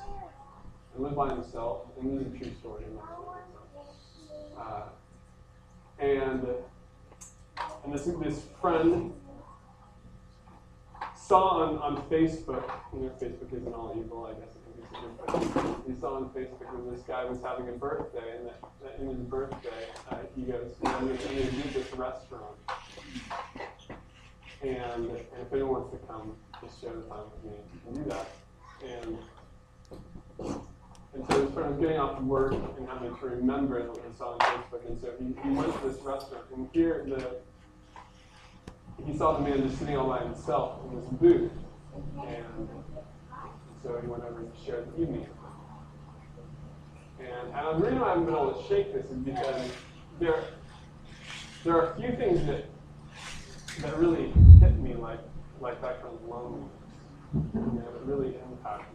and 0.94 1.04
lived 1.04 1.16
by 1.16 1.30
himself. 1.30 1.82
And 2.00 2.20
this 2.20 2.28
is 2.28 2.34
a 2.34 2.38
true 2.38 2.54
story. 2.60 2.84
Uh, 4.58 4.84
and 6.00 6.48
and 7.84 7.94
this 7.94 8.04
this 8.04 8.42
friend 8.62 9.14
saw 11.16 11.64
on, 11.64 11.78
on 11.80 12.04
Facebook, 12.10 12.70
you 12.94 13.00
know, 13.00 13.12
Facebook 13.20 13.52
isn't 13.54 13.74
all 13.74 13.96
evil, 13.98 14.26
I 14.26 14.40
guess 14.40 14.56
he 15.88 15.94
saw 16.00 16.16
on 16.16 16.30
Facebook 16.30 16.60
that 16.60 16.92
this 16.92 17.02
guy 17.02 17.26
was 17.26 17.40
having 17.42 17.70
a 17.70 17.74
birthday, 17.74 18.38
and 18.38 18.48
that, 18.48 18.60
that 18.84 19.00
in 19.00 19.08
his 19.08 19.18
birthday, 19.20 19.88
uh, 20.10 20.18
he 20.36 20.44
goes, 20.44 20.72
I'm 20.86 21.08
going 21.08 21.18
to 21.18 21.28
do 21.28 21.70
this 21.74 21.94
restaurant. 21.94 22.56
And, 24.62 24.74
and 24.74 25.12
if 25.12 25.54
anyone 25.54 25.82
wants 25.82 25.92
to 25.92 26.08
come, 26.08 26.36
just 26.62 26.82
share 26.82 26.94
the 26.94 27.02
time 27.04 27.26
with 27.32 27.52
me, 27.52 27.58
can 27.86 28.04
do 28.04 28.10
that. 28.10 28.28
And, 28.84 29.18
and 31.14 31.28
so 31.30 31.46
his 31.46 31.54
friend 31.54 31.72
was 31.72 31.80
getting 31.80 32.00
off 32.00 32.18
of 32.18 32.26
work 32.26 32.54
and 32.54 32.88
having 32.88 33.16
to 33.16 33.26
remember 33.26 33.82
what 33.88 33.98
he 33.98 34.18
saw 34.18 34.34
on 34.34 34.40
Facebook. 34.40 34.88
And 34.88 35.00
so 35.00 35.12
he, 35.20 35.26
he 35.44 35.56
went 35.56 35.74
to 35.74 35.88
this 35.88 36.02
restaurant, 36.02 36.46
and 36.56 36.68
here 36.74 37.06
the 37.08 37.38
he 39.06 39.18
saw 39.18 39.38
the 39.38 39.44
man 39.44 39.62
just 39.62 39.78
sitting 39.78 39.98
all 39.98 40.08
by 40.08 40.20
himself 40.20 40.80
in 40.86 41.00
this 41.00 41.10
booth. 41.10 41.52
And 42.18 42.70
so 43.86 44.00
he 44.02 44.08
went 44.08 44.24
over 44.24 44.40
and 44.40 44.52
shared 44.66 44.92
the 44.96 45.04
evening. 45.04 45.28
And, 47.20 47.54
and 47.54 47.82
the 47.82 47.86
reason 47.86 48.02
I 48.02 48.10
haven't 48.10 48.26
been 48.26 48.34
able 48.34 48.54
to 48.54 48.68
shake 48.68 48.94
this 48.94 49.06
is 49.06 49.18
because 49.18 49.72
there, 50.20 50.44
there 51.64 51.78
are 51.78 51.94
a 51.94 51.96
few 51.96 52.16
things 52.16 52.46
that 52.48 52.66
that 53.82 53.98
really 53.98 54.32
hit 54.60 54.78
me 54.80 54.94
like 54.94 55.20
like 55.60 55.82
that 55.82 56.02
kind 56.02 56.16
of 56.16 56.28
loneliness. 56.28 56.72
You 57.34 57.42
know, 57.54 57.84
it 57.96 58.02
really 58.06 58.36
impacted 58.50 58.94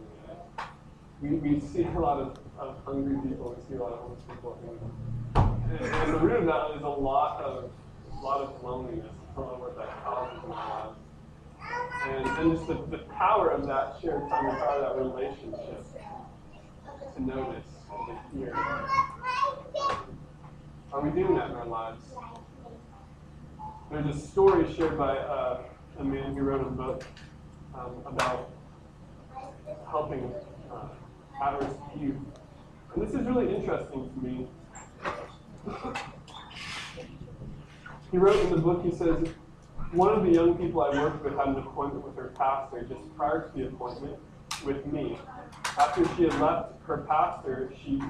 me. 1.21 1.39
We, 1.39 1.53
we 1.53 1.59
see 1.59 1.83
a 1.83 1.99
lot 1.99 2.19
of, 2.19 2.39
of 2.57 2.77
hungry 2.83 3.15
people, 3.21 3.55
we 3.55 3.63
see 3.69 3.79
a 3.79 3.83
lot 3.83 3.93
of 3.93 3.99
homeless 3.99 4.21
people, 4.27 4.59
and, 5.35 5.85
and 5.85 6.13
the 6.13 6.17
root 6.19 6.37
of 6.37 6.45
that 6.47 6.75
is 6.75 6.81
a 6.81 6.87
lot 6.87 7.41
of 7.43 7.71
a 8.11 8.19
lot 8.19 8.41
of 8.41 8.63
loneliness. 8.63 9.05
I 9.31 9.39
don't 9.39 9.47
know 9.47 9.59
what 9.59 9.77
that 9.77 10.03
causes 10.03 10.43
in. 10.43 11.10
And, 12.07 12.25
and 12.25 12.51
just 12.57 12.67
the, 12.67 12.73
the 12.89 13.03
power 13.13 13.49
of 13.49 13.67
that 13.67 13.97
shared 14.01 14.27
time, 14.29 14.45
the 14.45 14.51
power 14.53 14.75
of 14.75 14.81
that 14.81 15.03
relationship 15.03 15.85
to 17.15 17.21
notice 17.23 17.65
and 17.91 18.07
to 18.07 18.37
hear. 18.37 18.53
Are 20.93 21.01
we 21.01 21.09
doing 21.11 21.35
that 21.35 21.51
in 21.51 21.55
our 21.55 21.67
lives? 21.67 22.03
There's 23.91 24.15
a 24.15 24.19
story 24.19 24.73
shared 24.73 24.97
by 24.97 25.17
uh, 25.17 25.63
a 25.99 26.03
man 26.03 26.35
who 26.35 26.43
wrote 26.43 26.61
a 26.61 26.69
book 26.69 27.03
um, 27.75 27.95
about 28.05 28.49
helping 29.89 30.33
uh, 30.71 30.87
at-risk 31.43 31.75
youth. 31.99 32.15
And 32.93 33.07
this 33.07 33.13
is 33.13 33.25
really 33.27 33.53
interesting 33.53 34.09
to 34.09 34.25
me. 34.25 34.47
he 38.11 38.17
wrote 38.17 38.37
in 38.37 38.49
the 38.49 38.57
book, 38.57 38.83
he 38.83 38.91
says, 38.91 39.27
one 39.91 40.13
of 40.13 40.23
the 40.23 40.31
young 40.31 40.57
people 40.57 40.81
I 40.81 40.89
worked 40.89 41.23
with 41.23 41.35
had 41.35 41.47
an 41.47 41.57
appointment 41.57 42.05
with 42.05 42.15
her 42.15 42.31
pastor 42.37 42.81
just 42.83 43.15
prior 43.17 43.49
to 43.49 43.57
the 43.57 43.67
appointment 43.67 44.17
with 44.63 44.85
me. 44.85 45.19
After 45.77 46.05
she 46.15 46.23
had 46.23 46.39
left 46.39 46.81
her 46.85 46.99
pastor, 47.09 47.73
she 47.83 48.01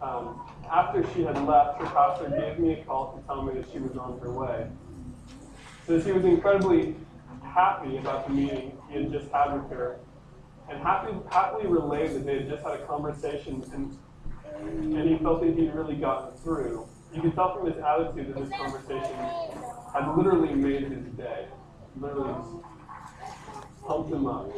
um, 0.00 0.40
after 0.70 1.04
she 1.12 1.22
had 1.22 1.36
left, 1.44 1.80
her 1.80 1.86
pastor 1.86 2.30
gave 2.30 2.60
me 2.60 2.74
a 2.74 2.84
call 2.84 3.16
to 3.16 3.26
tell 3.26 3.42
me 3.42 3.54
that 3.54 3.68
she 3.72 3.80
was 3.80 3.96
on 3.96 4.20
her 4.20 4.30
way. 4.30 4.68
So 5.88 6.00
she 6.00 6.12
was 6.12 6.24
incredibly 6.24 6.94
happy 7.42 7.96
about 7.96 8.28
the 8.28 8.32
meeting 8.32 8.78
he 8.88 9.02
had 9.02 9.10
just 9.10 9.28
had 9.32 9.54
with 9.54 9.68
her, 9.70 9.98
and 10.70 10.80
happy, 10.80 11.12
happily 11.32 11.66
relayed 11.66 12.12
that 12.12 12.24
they 12.24 12.40
had 12.40 12.48
just 12.48 12.62
had 12.62 12.74
a 12.74 12.86
conversation, 12.86 13.64
and, 13.72 13.98
and 14.94 15.08
he 15.08 15.18
felt 15.18 15.40
that 15.40 15.52
he'd 15.56 15.74
really 15.74 15.96
gotten 15.96 16.36
through. 16.38 16.86
You 17.12 17.22
could 17.22 17.34
tell 17.34 17.56
from 17.56 17.66
his 17.66 17.82
attitude 17.82 18.28
that 18.28 18.38
this 18.38 18.56
conversation 18.56 19.16
had 19.92 20.16
literally 20.16 20.54
made 20.54 20.84
his 20.84 21.04
day. 21.16 21.46
Literally 22.00 22.62
pumped 23.86 24.12
him 24.12 24.26
up. 24.26 24.50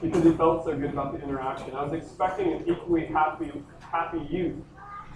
Because 0.00 0.22
he 0.22 0.32
felt 0.32 0.64
so 0.64 0.76
good 0.76 0.90
about 0.90 1.12
the 1.12 1.22
interaction. 1.24 1.74
I 1.74 1.84
was 1.84 1.92
expecting 1.92 2.52
an 2.52 2.64
equally 2.68 3.06
happy, 3.06 3.52
happy 3.80 4.20
youth 4.30 4.62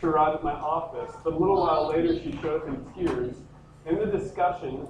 to 0.00 0.06
arrive 0.08 0.34
at 0.34 0.44
my 0.44 0.52
office, 0.52 1.14
but 1.24 1.32
a 1.32 1.36
little 1.36 1.60
while 1.60 1.88
later 1.88 2.18
she 2.18 2.38
showed 2.40 2.66
him 2.66 2.86
tears. 2.96 3.36
In 3.86 3.98
the 3.98 4.06
discussion 4.06 4.86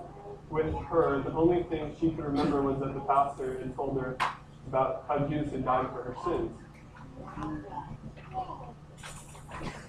with 0.50 0.74
her, 0.86 1.22
the 1.22 1.32
only 1.32 1.62
thing 1.64 1.94
she 2.00 2.10
could 2.10 2.24
remember 2.24 2.62
was 2.62 2.78
that 2.80 2.94
the 2.94 3.00
pastor 3.00 3.58
had 3.58 3.74
told 3.74 4.00
her 4.00 4.16
about 4.66 5.04
how 5.08 5.18
Jesus 5.26 5.52
had 5.52 5.64
died 5.64 5.86
for 5.92 6.02
her 6.02 6.16
sins. 6.24 6.50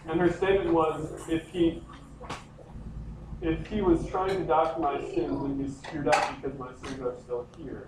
And 0.08 0.20
her 0.20 0.32
statement 0.32 0.74
was, 0.74 1.12
if 1.30 1.48
he 1.50 1.84
if 3.42 3.68
he 3.68 3.82
was 3.82 4.06
trying 4.08 4.46
to 4.46 4.46
for 4.46 4.80
my 4.80 5.00
sins, 5.00 5.42
then 5.42 5.60
he 5.64 5.72
screwed 5.72 6.08
up 6.08 6.36
because 6.36 6.58
my 6.60 6.70
sins 6.84 7.02
are 7.02 7.16
still 7.24 7.48
here. 7.58 7.88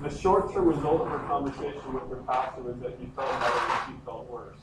The 0.00 0.10
short-term 0.10 0.66
result 0.66 1.02
of 1.02 1.08
her 1.08 1.18
conversation 1.26 1.94
with 1.94 2.10
her 2.10 2.22
pastor 2.26 2.62
was 2.62 2.76
that 2.80 2.96
he 2.98 3.06
felt 3.16 3.30
better 3.40 3.58
and 3.58 3.80
she 3.86 4.04
felt 4.04 4.28
worse. 4.28 4.58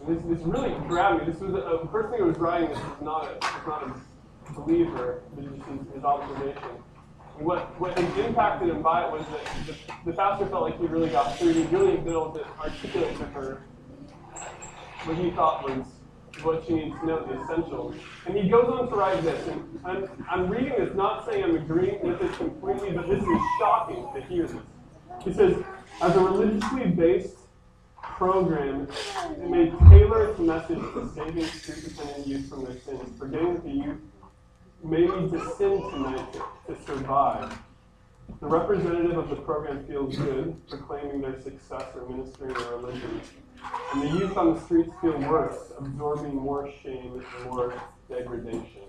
And 0.00 0.16
this, 0.16 0.38
this 0.38 0.46
really 0.46 0.74
grabbed 0.88 1.26
me. 1.26 1.32
This 1.32 1.40
was 1.40 1.54
a, 1.54 1.58
a 1.58 1.86
person 1.86 2.18
who 2.18 2.24
was 2.24 2.36
writing 2.38 2.68
this 2.68 2.78
was 2.78 3.00
not 3.02 3.24
a, 3.24 3.34
was 3.34 3.66
not 3.66 3.82
a 3.84 4.52
believer, 4.52 5.22
but 5.34 5.44
just 5.44 5.68
his, 5.68 5.94
his 5.94 6.04
observation. 6.04 6.62
And 7.38 7.46
what, 7.46 7.80
what 7.80 7.96
impacted 7.98 8.68
him 8.68 8.82
by 8.82 9.06
it 9.06 9.12
was 9.12 9.24
that 9.28 9.66
the, 9.66 10.10
the 10.10 10.16
pastor 10.16 10.46
felt 10.46 10.62
like 10.62 10.78
he 10.78 10.86
really 10.86 11.08
got 11.08 11.38
through. 11.38 11.52
He 11.52 11.62
really 11.64 11.96
been 11.96 12.08
able 12.08 12.32
to 12.32 12.46
articulate 12.58 13.16
to 13.18 13.24
her 13.26 13.62
what 15.04 15.16
he 15.16 15.30
thought 15.30 15.64
was 15.64 15.86
what 16.42 16.64
she 16.66 16.74
needs 16.74 16.94
to 17.00 17.06
know, 17.06 17.24
the 17.24 17.40
essentials. 17.42 17.94
And 18.26 18.36
he 18.36 18.48
goes 18.48 18.68
on 18.68 18.88
to 18.88 18.94
write 18.94 19.22
this, 19.22 19.46
and 19.48 19.80
I'm, 19.84 20.08
I'm 20.28 20.48
reading 20.48 20.74
this, 20.78 20.94
not 20.94 21.26
saying 21.26 21.44
I'm 21.44 21.56
agreeing 21.56 22.00
with 22.02 22.20
this 22.20 22.36
completely, 22.36 22.92
but 22.92 23.08
this 23.08 23.22
is 23.22 23.40
shocking 23.58 24.08
to 24.14 24.20
hear 24.22 24.46
this. 24.46 24.62
He 25.24 25.32
says, 25.32 25.62
as 26.00 26.16
a 26.16 26.20
religiously 26.20 26.86
based 26.86 27.36
program, 28.02 28.88
it 29.32 29.50
may 29.50 29.70
tailor 29.90 30.28
its 30.28 30.38
message 30.38 30.78
to 30.78 31.10
saving 31.14 31.44
street-dependent 31.44 32.26
youth 32.26 32.48
from 32.48 32.64
their 32.64 32.78
sins, 32.80 33.18
forgetting 33.18 33.54
that 33.54 33.64
the 33.64 33.70
youth 33.70 33.98
may 34.82 35.00
need 35.00 35.30
to 35.30 35.54
sin 35.56 35.80
tonight 35.90 36.32
to, 36.32 36.74
to 36.74 36.82
survive. 36.84 37.58
The 38.40 38.46
representative 38.46 39.18
of 39.18 39.28
the 39.28 39.36
program 39.36 39.84
feels 39.86 40.16
good, 40.16 40.56
proclaiming 40.68 41.20
their 41.20 41.40
success 41.40 41.84
or 41.94 42.08
ministering 42.08 42.54
their 42.54 42.76
religion. 42.76 43.20
And 43.92 44.02
the 44.02 44.08
youth 44.08 44.36
on 44.36 44.54
the 44.54 44.60
streets 44.60 44.90
feel 45.00 45.18
worse, 45.18 45.72
absorbing 45.78 46.34
more 46.34 46.70
shame 46.82 47.24
and 47.36 47.44
more 47.44 47.74
degradation. 48.08 48.82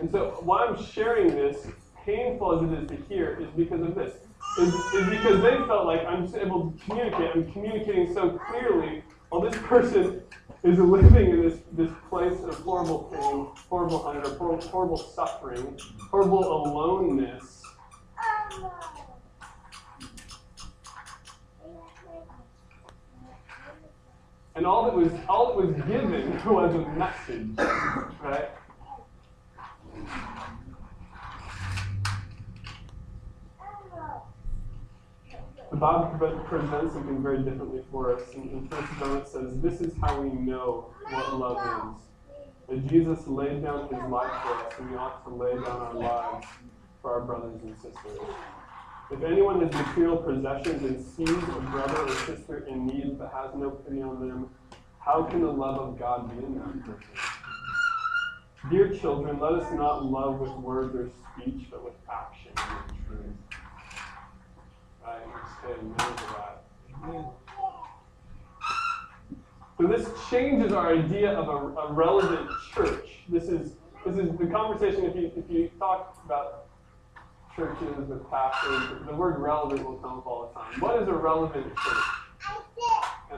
And 0.00 0.10
so, 0.10 0.38
why 0.40 0.66
I'm 0.66 0.82
sharing 0.82 1.28
this, 1.28 1.66
painful 2.04 2.58
as 2.58 2.70
it 2.70 2.82
is 2.82 2.88
to 2.90 2.96
hear, 3.08 3.38
is 3.40 3.48
because 3.56 3.80
of 3.80 3.94
this. 3.94 4.14
Is, 4.58 4.72
because 5.08 5.40
they 5.42 5.56
felt 5.66 5.86
like 5.86 6.04
I'm 6.06 6.32
able 6.36 6.70
to 6.70 6.84
communicate. 6.84 7.30
I'm 7.34 7.50
communicating 7.52 8.12
so 8.12 8.38
clearly 8.50 9.02
while 9.30 9.40
this 9.40 9.60
person 9.62 10.22
is 10.62 10.78
living 10.78 11.30
in 11.30 11.42
this, 11.42 11.60
this 11.72 11.90
place 12.08 12.40
of 12.42 12.54
horrible 12.56 13.10
pain, 13.12 13.46
horrible 13.68 14.02
hunger, 14.02 14.28
horrible 14.30 14.96
suffering, 14.96 15.78
horrible 16.10 16.66
aloneness. 16.66 17.62
And 24.56 24.66
all 24.66 24.84
that 24.84 24.94
was 24.94 25.12
all 25.28 25.56
that 25.56 25.66
was 25.66 25.76
given 25.86 26.30
was 26.46 26.74
a 26.74 26.88
message, 26.90 27.56
right? 28.22 28.50
The 35.70 35.80
Bible 35.80 36.38
presents 36.46 36.94
something 36.94 37.20
very 37.20 37.38
differently 37.38 37.82
for 37.90 38.14
us. 38.14 38.22
In, 38.34 38.42
in 38.42 38.68
First 38.68 38.92
John 39.00 39.16
it 39.16 39.26
says, 39.26 39.60
This 39.60 39.80
is 39.80 39.92
how 40.00 40.20
we 40.20 40.28
know 40.28 40.94
what 41.10 41.34
love 41.34 41.96
is. 41.96 42.02
That 42.68 42.88
Jesus 42.88 43.26
laid 43.26 43.64
down 43.64 43.88
his 43.88 43.98
life 44.08 44.30
for 44.42 44.54
us, 44.54 44.72
and 44.78 44.90
we 44.92 44.96
ought 44.96 45.24
to 45.24 45.34
lay 45.34 45.52
down 45.54 45.80
our 45.80 45.94
lives 45.94 46.46
for 47.02 47.14
our 47.14 47.22
brothers 47.22 47.60
and 47.60 47.74
sisters. 47.74 48.20
If 49.14 49.22
anyone 49.22 49.60
has 49.60 49.72
material 49.72 50.16
possessions 50.16 50.82
and 50.82 51.00
sees 51.00 51.28
a 51.28 51.60
brother 51.70 51.98
or 51.98 52.14
sister 52.26 52.66
in 52.66 52.84
need 52.84 53.16
but 53.16 53.32
has 53.32 53.54
no 53.54 53.70
pity 53.70 54.02
on 54.02 54.18
them, 54.18 54.50
how 54.98 55.22
can 55.22 55.40
the 55.40 55.52
love 55.52 55.78
of 55.78 55.96
God 55.96 56.28
be 56.28 56.44
in 56.44 56.54
that 56.56 56.84
person? 56.84 57.04
Dear 58.70 58.92
children, 58.92 59.38
let 59.38 59.52
us 59.52 59.72
not 59.72 60.04
love 60.04 60.40
with 60.40 60.50
words 60.54 60.96
or 60.96 61.08
speech, 61.32 61.66
but 61.70 61.84
with 61.84 61.94
action 62.10 62.50
and 62.56 63.06
truth. 63.06 63.20
Right? 65.06 65.22
Say 65.62 65.74
to 65.74 65.94
that. 66.34 66.64
So 69.78 69.86
this 69.86 70.08
changes 70.28 70.72
our 70.72 70.92
idea 70.92 71.30
of 71.30 71.48
a, 71.48 71.80
a 71.82 71.92
relevant 71.92 72.50
church. 72.74 73.20
This 73.28 73.44
is 73.44 73.76
this 74.04 74.16
is 74.16 74.36
the 74.36 74.46
conversation. 74.46 75.04
If 75.04 75.14
you 75.14 75.30
if 75.36 75.48
you 75.48 75.70
talk 75.78 76.20
about 76.24 76.66
churches 77.56 78.08
with 78.08 78.30
pastors, 78.30 79.06
the 79.06 79.14
word 79.14 79.38
relevant 79.38 79.84
will 79.84 79.96
come 79.96 80.18
up 80.18 80.26
all 80.26 80.48
the 80.48 80.60
time. 80.60 80.80
What 80.80 81.02
is 81.02 81.08
a 81.08 81.12
relevant 81.12 81.66
church? 81.76 82.04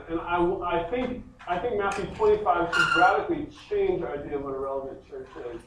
And, 0.09 0.19
I, 0.21 0.37
I 0.37 0.83
think 0.89 1.23
I 1.47 1.57
think 1.59 1.77
Matthew 1.77 2.05
25 2.15 2.75
should 2.75 2.97
radically 2.97 3.47
change 3.69 4.03
our 4.03 4.19
idea 4.19 4.37
of 4.37 4.43
what 4.43 4.53
a 4.53 4.59
relevant 4.59 5.07
church 5.09 5.29
is. 5.53 5.61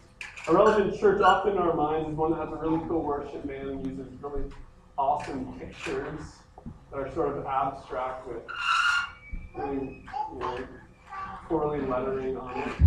A 0.48 0.54
relevant 0.54 0.98
church, 1.00 1.22
often 1.22 1.52
in 1.52 1.58
our 1.58 1.74
minds, 1.74 2.10
is 2.10 2.14
one 2.14 2.32
that 2.32 2.38
has 2.38 2.52
a 2.52 2.56
really 2.56 2.80
cool 2.86 3.02
worship 3.02 3.46
band 3.46 3.68
and 3.68 3.86
uses 3.86 4.12
really 4.22 4.44
awesome 4.98 5.58
pictures 5.58 6.20
that 6.90 6.98
are 6.98 7.12
sort 7.14 7.36
of 7.36 7.46
abstract 7.46 8.28
with 8.28 8.42
really, 9.56 10.04
you 10.32 10.38
know, 10.38 10.58
poorly 11.48 11.80
lettering 11.80 12.36
on 12.36 12.58
it. 12.58 12.80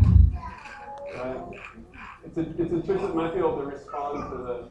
Right? 1.17 1.59
It's 2.25 2.37
a, 2.37 2.41
it's 2.41 2.73
a 2.73 2.87
church 2.87 3.01
that 3.01 3.15
might 3.15 3.33
be 3.33 3.39
able 3.39 3.57
to 3.57 3.65
respond 3.65 4.31
to 4.31 4.37
the 4.37 4.69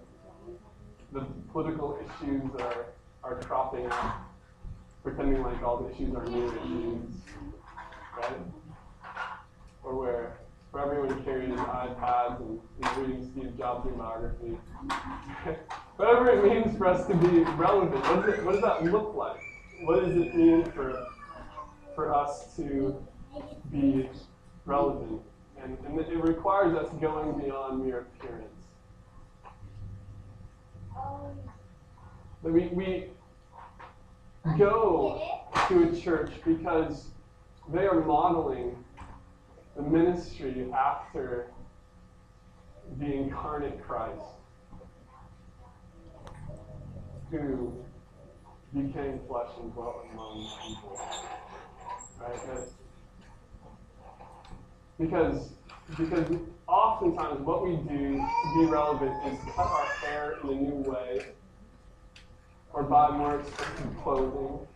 the 1.13 1.27
political 1.53 1.99
issues 2.01 2.51
are, 2.61 2.87
are 3.23 3.37
cropping 3.41 3.87
up, 3.87 4.23
pretending 5.03 5.43
like 5.43 5.63
all 5.63 5.79
the 5.79 5.95
issues 5.95 6.15
are 6.15 6.25
new 6.25 6.47
issues, 6.47 7.15
right? 8.17 8.37
Or 9.83 9.95
where, 9.99 10.39
where 10.71 10.85
everyone 10.85 11.23
carries 11.25 11.51
iPads 11.51 12.41
and 12.41 12.61
is 12.81 12.97
reading 12.97 13.31
Steve 13.33 13.59
Jobs' 13.59 13.91
biography. 13.97 14.57
Whatever 15.97 16.31
it 16.31 16.45
means 16.45 16.79
for 16.79 16.87
us 16.87 17.07
to 17.07 17.15
be 17.15 17.41
relevant, 17.57 18.03
what 18.07 18.27
does, 18.27 18.39
it, 18.39 18.45
what 18.45 18.53
does 18.53 18.63
that 18.63 18.85
look 18.85 19.15
like? 19.15 19.41
What 19.83 20.01
does 20.01 20.17
it 20.17 20.35
mean 20.35 20.65
for, 20.73 21.07
for 21.95 22.15
us 22.15 22.57
to 22.57 22.97
be 23.71 24.09
relevant? 24.65 25.21
And, 25.63 25.77
and 25.87 26.01
it 26.01 26.17
requires 26.17 26.75
us 26.75 26.91
going 27.01 27.39
beyond 27.39 27.85
mere 27.85 28.07
appearance. 28.19 28.52
We, 32.43 32.67
we 32.69 33.05
go 34.59 35.23
to 35.69 35.89
a 35.89 36.01
church 36.01 36.33
because 36.45 37.07
they 37.73 37.87
are 37.87 38.01
modeling 38.01 38.77
the 39.77 39.83
ministry 39.83 40.67
after 40.73 41.47
the 42.99 43.07
incarnate 43.07 43.83
Christ 43.87 44.21
who 47.31 47.73
became 48.75 49.21
flesh 49.27 49.49
and 49.61 49.73
dwelt 49.73 50.07
among 50.13 50.49
people. 50.67 51.01
Right? 52.21 52.59
Because 54.99 55.51
because 55.97 56.27
oftentimes 56.67 57.41
what 57.41 57.65
we 57.65 57.77
do 57.77 58.17
to 58.17 58.55
be 58.55 58.65
relevant 58.65 59.15
is 59.27 59.39
cut 59.55 59.67
our 59.67 59.85
hair 60.01 60.39
in 60.43 60.49
a 60.49 60.55
new 60.55 60.91
way 60.91 61.27
or 62.73 62.83
buy 62.85 63.11
more 63.17 63.41
expensive 63.41 63.97
clothing. 64.03 64.67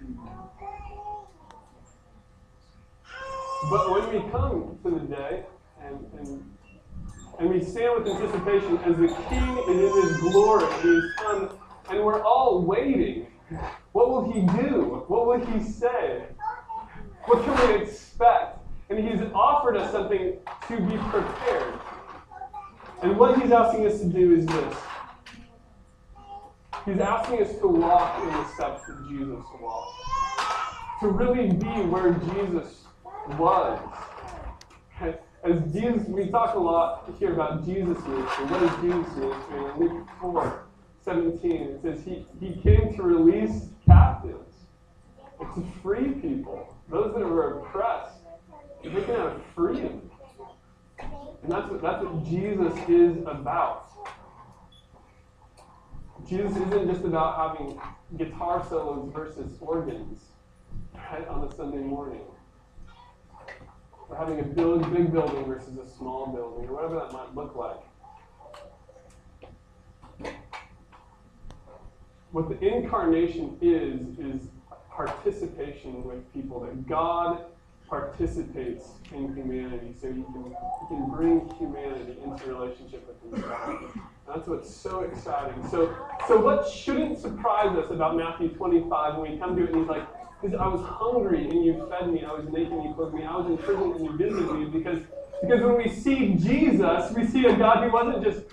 But 3.71 3.91
when 3.91 4.13
we 4.13 4.31
come 4.31 4.79
to 4.85 4.91
the 4.91 5.01
day 5.01 5.45
and, 5.83 5.99
and, 6.19 6.55
and 7.39 7.51
we 7.51 7.63
stand 7.63 8.05
with 8.05 8.15
anticipation 8.15 8.79
as 8.79 8.97
the 8.97 9.09
King 9.29 9.65
in 9.69 9.79
his 9.79 10.17
glory, 10.19 10.67
he 10.83 10.89
is 10.89 11.13
come, 11.17 11.51
and 11.91 12.05
we're 12.05 12.23
all 12.23 12.63
waiting. 12.63 13.27
What 13.93 14.11
will 14.11 14.33
he 14.33 14.41
do? 14.41 15.05
What 15.09 15.27
will 15.27 15.47
he 15.47 15.63
say? 15.63 16.27
What 17.25 17.43
can 17.45 17.69
we 17.69 17.83
expect? 17.83 18.56
And 18.89 18.99
he's 18.99 19.21
offered 19.35 19.77
us 19.77 19.91
something 19.93 20.37
to 20.69 20.81
be 20.81 20.97
prepared. 20.97 21.75
And 23.03 23.19
what 23.19 23.41
he's 23.41 23.51
asking 23.51 23.87
us 23.87 24.01
to 24.01 24.07
do 24.07 24.35
is 24.35 24.47
this 24.47 24.77
He's 26.87 27.01
asking 27.01 27.43
us 27.43 27.59
to 27.59 27.67
walk 27.67 28.23
in 28.23 28.29
the 28.29 28.47
steps 28.55 28.87
that 28.87 29.09
Jesus 29.09 29.45
walked. 29.61 29.99
To 31.01 31.09
really 31.09 31.49
be 31.49 31.67
where 31.67 32.13
Jesus 32.13 32.85
was. 33.37 33.81
As 35.43 35.73
Jesus, 35.73 36.07
we 36.09 36.29
talk 36.29 36.55
a 36.55 36.59
lot 36.59 37.13
here 37.19 37.33
about 37.33 37.65
Jesus' 37.65 37.99
ministry. 38.07 38.45
What 38.47 38.63
is 38.63 38.71
Jesus' 38.81 39.17
ministry? 39.17 39.59
In 39.59 39.95
Luke 39.95 40.09
4, 40.21 40.65
17, 41.05 41.53
it 41.53 41.83
says 41.83 42.05
he, 42.05 42.27
he 42.41 42.61
came 42.63 42.95
to 42.97 43.03
release 43.03 43.69
captives, 43.85 44.55
to 45.41 45.67
free 45.83 46.13
people, 46.13 46.75
those 46.89 47.15
that 47.15 47.21
were 47.21 47.61
oppressed. 47.61 48.16
They 48.95 49.03
can 49.03 49.15
have 49.17 49.43
freedom. 49.55 50.11
And 50.99 51.53
that's 51.53 51.71
what, 51.71 51.83
that's 51.83 52.05
what 52.05 52.25
Jesus 52.25 52.73
is 52.89 53.19
about. 53.27 53.91
Jesus 56.29 56.57
isn't 56.57 56.89
just 56.89 57.05
about 57.05 57.57
having 57.57 57.81
guitar 58.17 58.65
solos 58.69 59.13
versus 59.13 59.53
organs 59.61 60.21
right, 60.95 61.27
on 61.29 61.47
a 61.47 61.55
Sunday 61.55 61.79
morning. 61.79 62.23
Or 64.09 64.17
having 64.17 64.41
a 64.41 64.45
big, 64.45 64.93
big 64.93 65.13
building 65.13 65.45
versus 65.45 65.77
a 65.79 65.89
small 65.89 66.27
building, 66.27 66.69
or 66.69 66.75
whatever 66.75 66.95
that 66.97 67.13
might 67.13 67.35
look 67.35 67.57
like. 67.57 67.83
What 72.31 72.49
the 72.49 72.59
incarnation 72.67 73.57
is, 73.61 74.19
is 74.19 74.49
participation 74.91 76.05
with 76.05 76.33
people, 76.33 76.61
that 76.61 76.87
God 76.89 77.45
participates 77.89 78.85
in 79.13 79.35
humanity 79.35 79.95
so 80.01 80.09
you 80.09 80.25
can, 80.33 80.45
he 80.45 80.87
can 80.89 81.11
bring 81.11 81.49
humanity 81.59 82.17
into 82.25 82.47
relationship 82.47 83.07
with 83.07 83.35
himself. 83.35 83.97
That's 84.27 84.49
what's 84.49 84.75
so 84.75 85.01
exciting. 85.01 85.69
So, 85.69 85.95
so 86.27 86.41
what 86.41 86.69
shouldn't 86.69 87.19
surprise 87.19 87.77
us 87.77 87.91
about 87.91 88.17
Matthew 88.17 88.49
25 88.49 89.17
when 89.17 89.33
we 89.33 89.39
come 89.39 89.57
to 89.57 89.65
it 89.65 89.71
and 89.71 89.79
he's 89.81 89.89
like, 89.89 90.07
because 90.41 90.59
I 90.59 90.67
was 90.67 90.81
hungry 90.85 91.49
and 91.49 91.65
you 91.65 91.87
fed 91.89 92.13
me, 92.13 92.25
I 92.25 92.33
was 92.33 92.45
naked 92.53 92.73
and 92.73 92.85
you 92.85 92.95
clothed 92.95 93.15
me, 93.15 93.25
I 93.25 93.37
was 93.37 93.47
in 93.47 93.59
prison 93.59 93.93
and 93.93 94.05
you 94.05 94.17
visited 94.17 94.53
me, 94.53 94.65
because 94.67 95.01
because 95.43 95.61
when 95.63 95.77
we 95.77 95.89
see 95.89 96.35
Jesus, 96.35 97.13
we 97.13 97.27
see 97.27 97.45
a 97.47 97.57
God 97.57 97.85
who 97.85 97.93
wasn't 97.93 98.25
just 98.25 98.45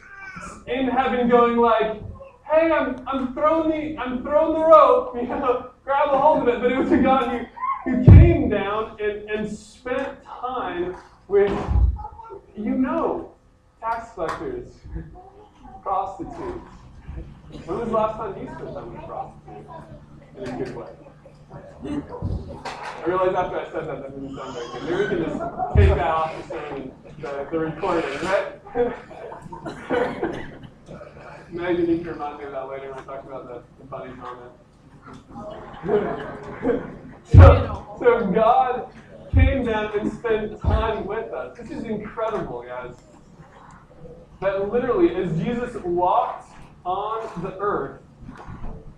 in 0.67 0.88
heaven 0.88 1.30
going 1.30 1.58
like, 1.58 2.02
hey, 2.46 2.72
I'm, 2.72 3.08
I'm 3.08 3.34
throwing 3.34 3.69
the 3.69 4.02
I'm 4.02 4.22
throwing 4.22 4.54
the 4.60 4.65
rope, 4.65 5.15
you 5.22 5.28
know, 5.28 5.72
grab 5.84 6.10
a 6.10 6.17
hold 6.17 6.48
of 6.48 6.56
it. 6.56 6.62
But 6.62 6.72
it 6.72 6.78
was 6.78 6.91
a 6.91 6.98
God 6.98 7.48
who, 7.86 7.91
who 7.91 8.04
down 8.54 8.98
and, 9.02 9.30
and 9.30 9.50
spent 9.50 10.24
time 10.24 10.96
with, 11.28 11.52
you 12.56 12.76
know, 12.76 13.34
tax 13.80 14.13
collectors, 14.13 14.74
prostitutes. 15.82 16.70
When 17.66 17.80
was 17.80 17.89
the 17.89 17.96
last 17.96 18.18
time 18.18 18.39
you 18.39 18.46
spent 18.46 18.74
time 18.74 18.94
with 18.94 19.04
prostitutes? 19.04 19.70
In 20.38 20.44
a 20.44 20.58
good 20.63 20.76
way. 20.76 20.88
I 21.86 23.06
realized 23.06 23.36
after 23.36 23.60
I 23.60 23.66
said 23.72 23.88
that 23.88 24.02
that 24.02 24.12
didn't 24.12 24.36
sound 24.36 24.54
very 24.54 24.68
good. 24.72 24.84
Maybe 24.84 24.96
we 24.96 25.08
can 25.10 25.18
just 25.24 25.39
take 25.76 25.89
that 25.89 26.00
off 26.00 26.48
the 26.48 26.56
screen, 26.56 26.92
the, 27.20 27.48
the 27.52 27.60
recording, 27.60 28.10
right? 28.24 28.48
Megan, 31.52 31.88
you 31.88 31.98
can 31.98 32.08
remind 32.08 32.39
me 32.39 32.46
of 32.46 32.52
that 32.52 32.68
later 32.70 32.89
when 32.92 33.00
I 33.00 33.04
talk 33.04 33.24
about 33.26 33.48
the, 33.48 33.62
the 33.80 33.88
funny 33.89 34.13
comment. 34.16 34.52
so, 37.32 37.83
so 38.00 38.28
God 38.28 38.92
came 39.34 39.66
down 39.66 39.98
and 40.00 40.12
spent 40.12 40.60
time 40.62 41.06
with 41.06 41.32
us. 41.34 41.58
This 41.58 41.72
is 41.72 41.84
incredible, 41.86 42.64
guys. 42.64 42.96
That 44.42 44.72
literally, 44.72 45.16
as 45.16 45.38
Jesus 45.38 45.76
walked 45.84 46.52
on 46.86 47.22
the 47.42 47.58
earth, 47.60 48.02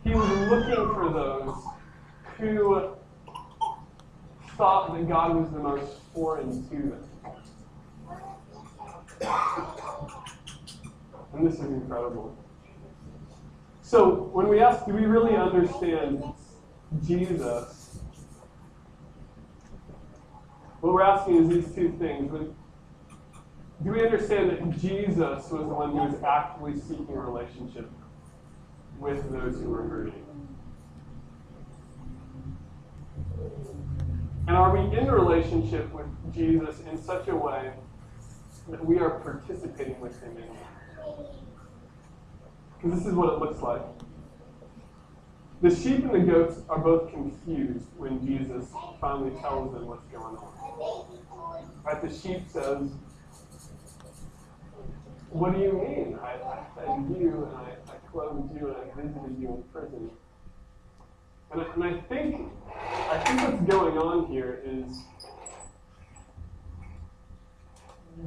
he 0.04 0.12
was 0.12 0.30
looking 0.50 0.94
for 0.94 1.10
those 1.12 1.56
who 2.38 2.96
thought 4.58 4.94
that 4.94 5.08
God 5.08 5.36
was 5.36 5.50
the 5.52 5.60
most 5.60 6.00
foreign 6.14 6.68
to 6.70 6.76
them. 6.76 7.04
And 11.34 11.46
this 11.46 11.56
is 11.56 11.66
incredible. 11.66 12.38
So, 13.82 14.30
when 14.34 14.48
we 14.48 14.62
ask, 14.62 14.86
do 14.86 14.94
we 14.94 15.06
really 15.06 15.36
understand 15.36 16.24
Jesus? 17.06 17.85
What 20.82 20.94
we're 20.94 21.02
asking 21.02 21.44
is 21.44 21.50
these 21.50 21.76
two 21.76 21.96
things. 21.98 22.32
Do 23.84 23.92
we 23.92 24.04
understand 24.04 24.50
that 24.52 24.80
Jesus 24.80 25.50
was 25.50 25.50
the 25.50 25.64
one 25.64 25.92
who 25.92 25.98
was 25.98 26.22
actively 26.24 26.80
seeking 26.80 27.10
a 27.10 27.20
relationship 27.20 27.90
with 29.00 29.32
those 29.32 29.60
who 29.60 29.70
were 29.70 29.84
hurting? 29.84 30.26
And 34.48 34.56
are 34.56 34.72
we 34.78 34.98
in 34.98 35.08
relationship 35.08 35.92
with 35.92 36.06
Jesus 36.34 36.80
in 36.82 37.02
such 37.02 37.28
a 37.28 37.36
way 37.36 37.72
that 38.70 38.86
we 38.86 39.00
are 39.00 39.20
participating 39.20 40.00
with 40.00 40.22
him 40.22 40.38
in? 40.38 40.44
Because 42.78 43.00
this 43.00 43.08
is 43.08 43.14
what 43.14 43.34
it 43.34 43.40
looks 43.40 43.62
like. 43.62 43.82
The 45.62 45.74
sheep 45.74 46.04
and 46.04 46.14
the 46.14 46.20
goats 46.20 46.60
are 46.70 46.78
both 46.78 47.12
confused 47.12 47.88
when 47.98 48.24
Jesus 48.26 48.68
finally 49.02 49.32
tells 49.42 49.74
them 49.74 49.88
what's 49.88 50.06
going 50.12 50.38
on. 50.38 50.65
Right? 50.78 52.02
The 52.02 52.14
sheep 52.14 52.44
says, 52.48 52.90
What 55.30 55.54
do 55.54 55.60
you 55.62 55.74
mean? 55.74 56.20
I, 56.22 56.34
I 56.34 56.66
fed 56.76 57.18
you 57.20 57.48
and 57.50 57.58
I, 57.58 57.92
I 57.92 57.96
clothed 58.12 58.56
you 58.56 58.68
and 58.68 58.78
I 58.78 59.02
visited 59.02 59.38
you 59.40 59.48
in 59.48 59.64
prison. 59.72 60.10
And 61.52 61.62
I, 61.62 61.66
and 61.74 61.84
I 61.84 62.02
think 62.02 62.52
I 63.12 63.18
think 63.20 63.42
what's 63.42 63.72
going 63.72 63.98
on 63.98 64.28
here 64.28 64.62
is 64.66 65.04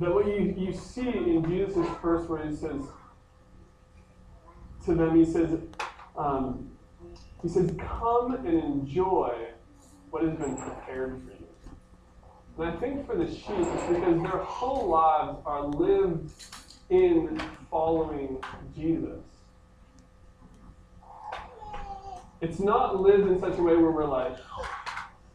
that 0.00 0.14
what 0.14 0.26
you, 0.26 0.54
you 0.56 0.72
see 0.72 1.08
in 1.08 1.44
Jesus' 1.48 1.86
first 2.00 2.28
word, 2.28 2.48
he 2.48 2.54
says 2.54 2.82
to 4.84 4.94
them, 4.94 5.16
he 5.16 5.24
says, 5.24 5.58
um, 6.16 6.70
he 7.42 7.48
says, 7.48 7.70
come 7.78 8.34
and 8.34 8.46
enjoy 8.46 9.34
what 10.10 10.22
has 10.22 10.34
been 10.36 10.56
prepared 10.56 11.20
for 11.22 11.30
you. 11.30 11.37
And 12.58 12.66
I 12.66 12.72
think 12.72 13.06
for 13.06 13.14
the 13.14 13.26
sheep, 13.26 13.54
it's 13.56 13.86
because 13.86 14.20
their 14.20 14.42
whole 14.42 14.88
lives 14.88 15.38
are 15.46 15.64
lived 15.64 16.32
in 16.90 17.40
following 17.70 18.42
Jesus. 18.76 19.20
It's 22.40 22.58
not 22.58 23.00
lived 23.00 23.28
in 23.28 23.38
such 23.38 23.58
a 23.58 23.62
way 23.62 23.76
where 23.76 23.92
we're 23.92 24.06
like, 24.06 24.36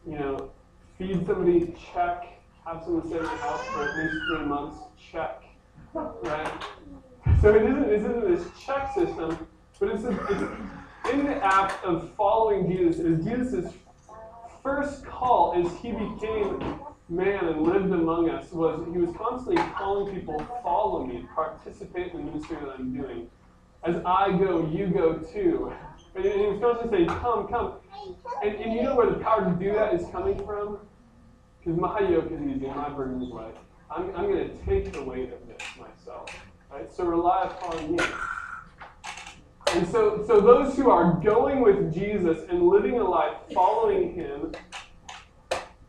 you 0.06 0.18
know, 0.18 0.50
feed 0.98 1.26
somebody, 1.26 1.74
check, 1.94 2.42
have 2.66 2.82
someone 2.84 3.06
stay 3.06 3.16
in 3.16 3.22
your 3.22 3.36
house 3.36 3.64
for 3.68 3.88
at 3.88 3.96
least 3.96 4.16
three 4.28 4.46
months, 4.46 4.78
check, 5.10 5.44
right? 5.94 6.52
So 7.40 7.54
it 7.54 7.62
isn't, 7.62 7.84
it 7.84 7.92
isn't 8.00 8.20
this 8.20 8.46
check 8.58 8.92
system, 8.94 9.48
but 9.80 9.88
it's, 9.88 10.04
a, 10.04 10.10
it's 10.10 11.12
in 11.12 11.26
the 11.26 11.42
act 11.42 11.82
of 11.84 12.10
following 12.16 12.70
Jesus. 12.70 13.00
Is 13.00 13.24
Jesus' 13.24 13.72
first 14.62 15.06
call 15.06 15.54
as 15.56 15.72
he 15.80 15.92
became 15.92 16.84
man 17.08 17.46
and 17.46 17.62
lived 17.62 17.92
among 17.92 18.30
us 18.30 18.50
was 18.52 18.86
he 18.92 18.98
was 18.98 19.14
constantly 19.16 19.62
calling 19.76 20.14
people, 20.14 20.38
follow 20.62 21.04
me, 21.04 21.26
participate 21.34 22.12
in 22.12 22.18
the 22.18 22.32
ministry 22.32 22.56
that 22.60 22.70
I'm 22.78 22.96
doing. 22.96 23.28
As 23.82 23.96
I 24.06 24.30
go, 24.38 24.66
you 24.72 24.86
go 24.86 25.18
too. 25.18 25.72
And 26.14 26.24
he 26.24 26.46
was 26.46 26.60
constantly 26.60 27.06
saying, 27.06 27.20
come, 27.20 27.48
come. 27.48 27.74
And, 28.42 28.54
and 28.56 28.72
you 28.72 28.82
know 28.82 28.94
where 28.94 29.10
the 29.10 29.18
power 29.18 29.44
to 29.44 29.50
do 29.58 29.72
that 29.72 29.94
is 29.94 30.08
coming 30.10 30.42
from? 30.44 30.78
Because 31.58 31.78
my 31.78 32.00
yoke 32.00 32.30
is 32.30 32.40
easy 32.40 32.66
my 32.66 32.88
burden 32.88 33.22
is 33.22 33.30
light. 33.30 33.56
I'm, 33.90 34.14
I'm 34.16 34.30
going 34.30 34.48
to 34.48 34.56
take 34.64 34.92
the 34.92 35.02
weight 35.02 35.32
of 35.32 35.46
this 35.46 35.60
myself. 35.78 36.34
Right? 36.70 36.90
So 36.92 37.04
rely 37.04 37.44
upon 37.44 37.96
me. 37.96 38.04
And 39.74 39.88
so, 39.88 40.24
so 40.26 40.40
those 40.40 40.76
who 40.76 40.88
are 40.88 41.20
going 41.20 41.60
with 41.60 41.92
Jesus 41.92 42.48
and 42.48 42.62
living 42.62 42.98
a 42.98 43.04
life 43.04 43.36
following 43.52 44.14
him, 44.14 44.52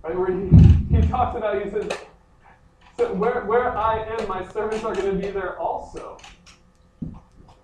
right, 0.03 0.17
where 0.17 0.31
he, 0.31 0.64
he 0.95 1.07
talks 1.07 1.37
about, 1.37 1.63
he 1.63 1.69
says, 1.69 1.91
so 2.97 3.13
where, 3.13 3.45
where 3.45 3.77
I 3.77 4.03
am, 4.03 4.27
my 4.27 4.47
servants 4.47 4.85
are 4.85 4.95
going 4.95 5.19
to 5.19 5.21
be 5.21 5.31
there 5.31 5.59
also. 5.59 6.17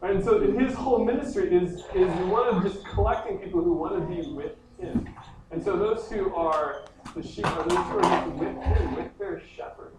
And 0.02 0.24
so 0.24 0.40
his 0.40 0.74
whole 0.74 1.06
ministry 1.06 1.54
is, 1.54 1.84
is 1.94 2.10
one 2.28 2.48
of 2.48 2.64
just 2.64 2.84
collecting 2.86 3.38
people 3.38 3.64
who 3.64 3.74
want 3.74 4.00
to 4.00 4.16
be 4.16 4.30
with 4.32 4.54
him. 4.80 5.08
And 5.52 5.64
so 5.64 5.78
those 5.78 6.10
who 6.10 6.34
are 6.34 6.86
the 7.16 7.22
sheep 7.22 7.46
are 7.46 7.68
those 7.68 7.78
who 7.78 8.00
are 8.00 8.02
just 8.02 8.28
with 8.36 8.64
him, 8.64 8.96
with 8.96 9.18
their 9.20 9.42
shepherd. 9.56 9.94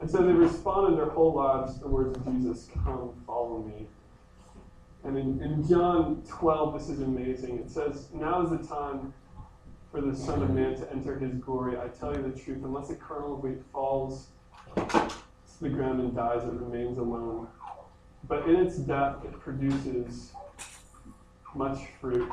And 0.00 0.10
so 0.10 0.18
they 0.18 0.32
respond 0.32 0.92
in 0.92 0.96
their 0.96 1.10
whole 1.10 1.34
lives 1.34 1.74
to 1.74 1.80
the 1.80 1.88
words 1.88 2.16
of 2.16 2.24
Jesus, 2.26 2.68
Come, 2.84 3.12
follow 3.26 3.62
me. 3.62 3.86
And 5.04 5.16
in, 5.16 5.42
in 5.42 5.66
John 5.66 6.22
12, 6.28 6.78
this 6.78 6.88
is 6.90 7.00
amazing. 7.00 7.58
It 7.58 7.70
says, 7.70 8.08
Now 8.12 8.42
is 8.42 8.50
the 8.50 8.58
time 8.58 9.14
for 9.90 10.00
the 10.00 10.14
Son 10.14 10.42
of 10.42 10.50
Man 10.50 10.76
to 10.76 10.92
enter 10.92 11.18
his 11.18 11.34
glory. 11.34 11.76
I 11.78 11.88
tell 11.88 12.14
you 12.14 12.22
the 12.22 12.38
truth, 12.38 12.62
unless 12.62 12.90
a 12.90 12.94
kernel 12.94 13.34
of 13.34 13.42
wheat 13.42 13.62
falls 13.72 14.28
to 14.76 15.10
the 15.60 15.68
ground 15.68 16.00
and 16.00 16.14
dies, 16.14 16.44
it 16.44 16.52
remains 16.52 16.98
alone. 16.98 17.48
But 18.28 18.48
in 18.48 18.56
its 18.56 18.76
death, 18.76 19.16
it 19.24 19.38
produces 19.40 20.32
much 21.54 21.78
fruit. 22.00 22.30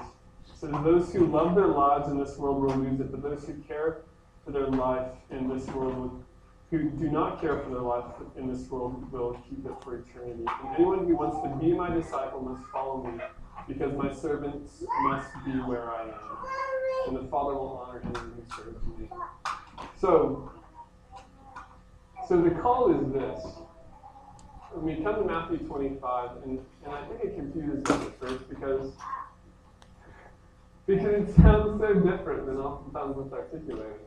So 0.59 0.67
those 0.67 1.13
who 1.13 1.25
love 1.25 1.55
their 1.55 1.67
lives 1.67 2.09
in 2.09 2.19
this 2.19 2.37
world 2.37 2.61
will 2.61 2.75
lose 2.75 2.99
it, 2.99 3.11
but 3.11 3.23
those 3.23 3.45
who 3.45 3.53
care 3.67 4.01
for 4.43 4.51
their 4.51 4.67
life 4.67 5.11
in 5.29 5.47
this 5.49 5.67
world, 5.67 6.23
who 6.69 6.89
do 6.89 7.09
not 7.09 7.39
care 7.39 7.59
for 7.59 7.69
their 7.69 7.81
life 7.81 8.05
in 8.35 8.51
this 8.51 8.69
world, 8.69 9.09
will 9.11 9.41
keep 9.49 9.65
it 9.65 9.71
for 9.81 9.99
eternity. 9.99 10.43
And 10.63 10.75
anyone 10.75 11.07
who 11.07 11.15
wants 11.15 11.37
to 11.43 11.65
be 11.65 11.73
my 11.73 11.93
disciple 11.93 12.41
must 12.41 12.69
follow 12.71 13.03
me, 13.03 13.23
because 13.67 13.93
my 13.93 14.13
servants 14.13 14.83
must 15.03 15.29
be 15.45 15.51
where 15.51 15.89
I 15.89 16.03
am. 16.03 17.07
And 17.07 17.15
the 17.15 17.29
Father 17.29 17.53
will 17.53 17.85
honor 17.87 18.01
him 18.01 18.13
who 18.13 18.55
serves 18.55 18.85
me. 18.99 19.09
So, 19.99 20.51
so 22.27 22.41
the 22.41 22.51
call 22.51 22.93
is 22.93 23.13
this. 23.13 23.45
When 24.73 24.97
we 24.97 25.03
come 25.03 25.15
to 25.15 25.23
Matthew 25.23 25.59
25, 25.59 26.29
and, 26.43 26.59
and 26.83 26.93
I 26.93 27.05
think 27.05 27.23
it 27.23 27.35
confuses 27.35 27.85
us 27.89 28.05
at 28.05 28.19
first 28.19 28.49
because, 28.49 28.91
because 30.85 31.29
it 31.29 31.35
sounds 31.37 31.79
so 31.79 31.93
different 31.93 32.45
than 32.45 32.57
oftentimes 32.57 33.15
what's 33.15 33.33
articulated. 33.33 34.06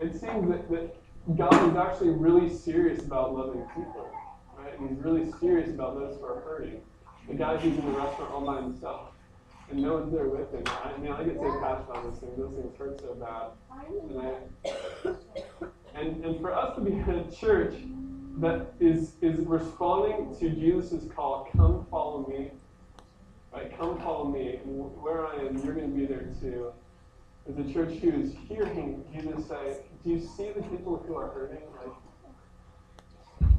It 0.00 0.12
seems 0.12 0.48
that, 0.50 0.68
that 0.70 0.96
God 1.36 1.70
is 1.70 1.76
actually 1.76 2.10
really 2.10 2.52
serious 2.52 3.00
about 3.04 3.34
loving 3.34 3.62
people, 3.74 4.10
right? 4.58 4.74
He's 4.78 4.98
really 4.98 5.30
serious 5.40 5.70
about 5.70 5.94
those 5.94 6.18
who 6.18 6.24
are 6.26 6.40
hurting. 6.40 6.80
The 7.28 7.34
guy 7.34 7.56
who's 7.56 7.78
in 7.78 7.84
the 7.84 7.98
restaurant 7.98 8.30
all 8.32 8.44
by 8.44 8.60
himself 8.60 9.08
and 9.70 9.80
no 9.80 9.94
one's 9.94 10.12
there 10.12 10.28
with 10.28 10.52
him. 10.52 10.62
I 10.66 10.96
mean, 10.98 11.12
I 11.12 11.24
get 11.24 11.36
so 11.36 11.58
passionate 11.60 11.96
on 11.96 12.04
those 12.04 12.18
things. 12.18 12.36
Those 12.36 12.52
things 12.52 12.76
hurt 12.76 13.00
so 13.00 13.14
bad. 13.14 13.50
And 14.10 14.20
I, 14.20 15.14
And, 15.94 16.24
and 16.24 16.40
for 16.40 16.52
us 16.52 16.74
to 16.74 16.80
be 16.80 16.92
in 16.92 17.08
a 17.08 17.30
church 17.30 17.74
that 18.38 18.72
is, 18.80 19.12
is 19.22 19.38
responding 19.46 20.36
to 20.40 20.50
Jesus' 20.50 21.04
call, 21.14 21.48
come 21.56 21.86
follow 21.90 22.26
me, 22.26 22.50
right? 23.52 23.76
Come 23.78 23.98
follow 24.00 24.24
me. 24.24 24.58
Where 24.64 25.26
I 25.26 25.36
am, 25.36 25.62
you're 25.64 25.74
going 25.74 25.92
to 25.92 25.96
be 25.96 26.04
there 26.04 26.28
too. 26.40 26.72
As 27.48 27.58
a 27.58 27.72
church 27.72 27.98
who 27.98 28.22
is 28.22 28.34
hearing 28.48 29.04
Jesus 29.12 29.46
say, 29.46 29.76
do 30.02 30.10
you 30.10 30.20
see 30.20 30.50
the 30.50 30.62
people 30.62 31.02
who 31.06 31.14
are 31.16 31.28
hurting? 31.28 31.62
Like, 31.78 33.52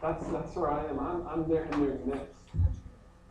that's, 0.00 0.26
that's 0.28 0.56
where 0.56 0.70
I 0.70 0.86
am. 0.86 0.98
I'm, 0.98 1.26
I'm 1.28 1.48
there 1.48 1.64
in 1.64 1.86
their 1.86 1.98
midst. 2.06 2.32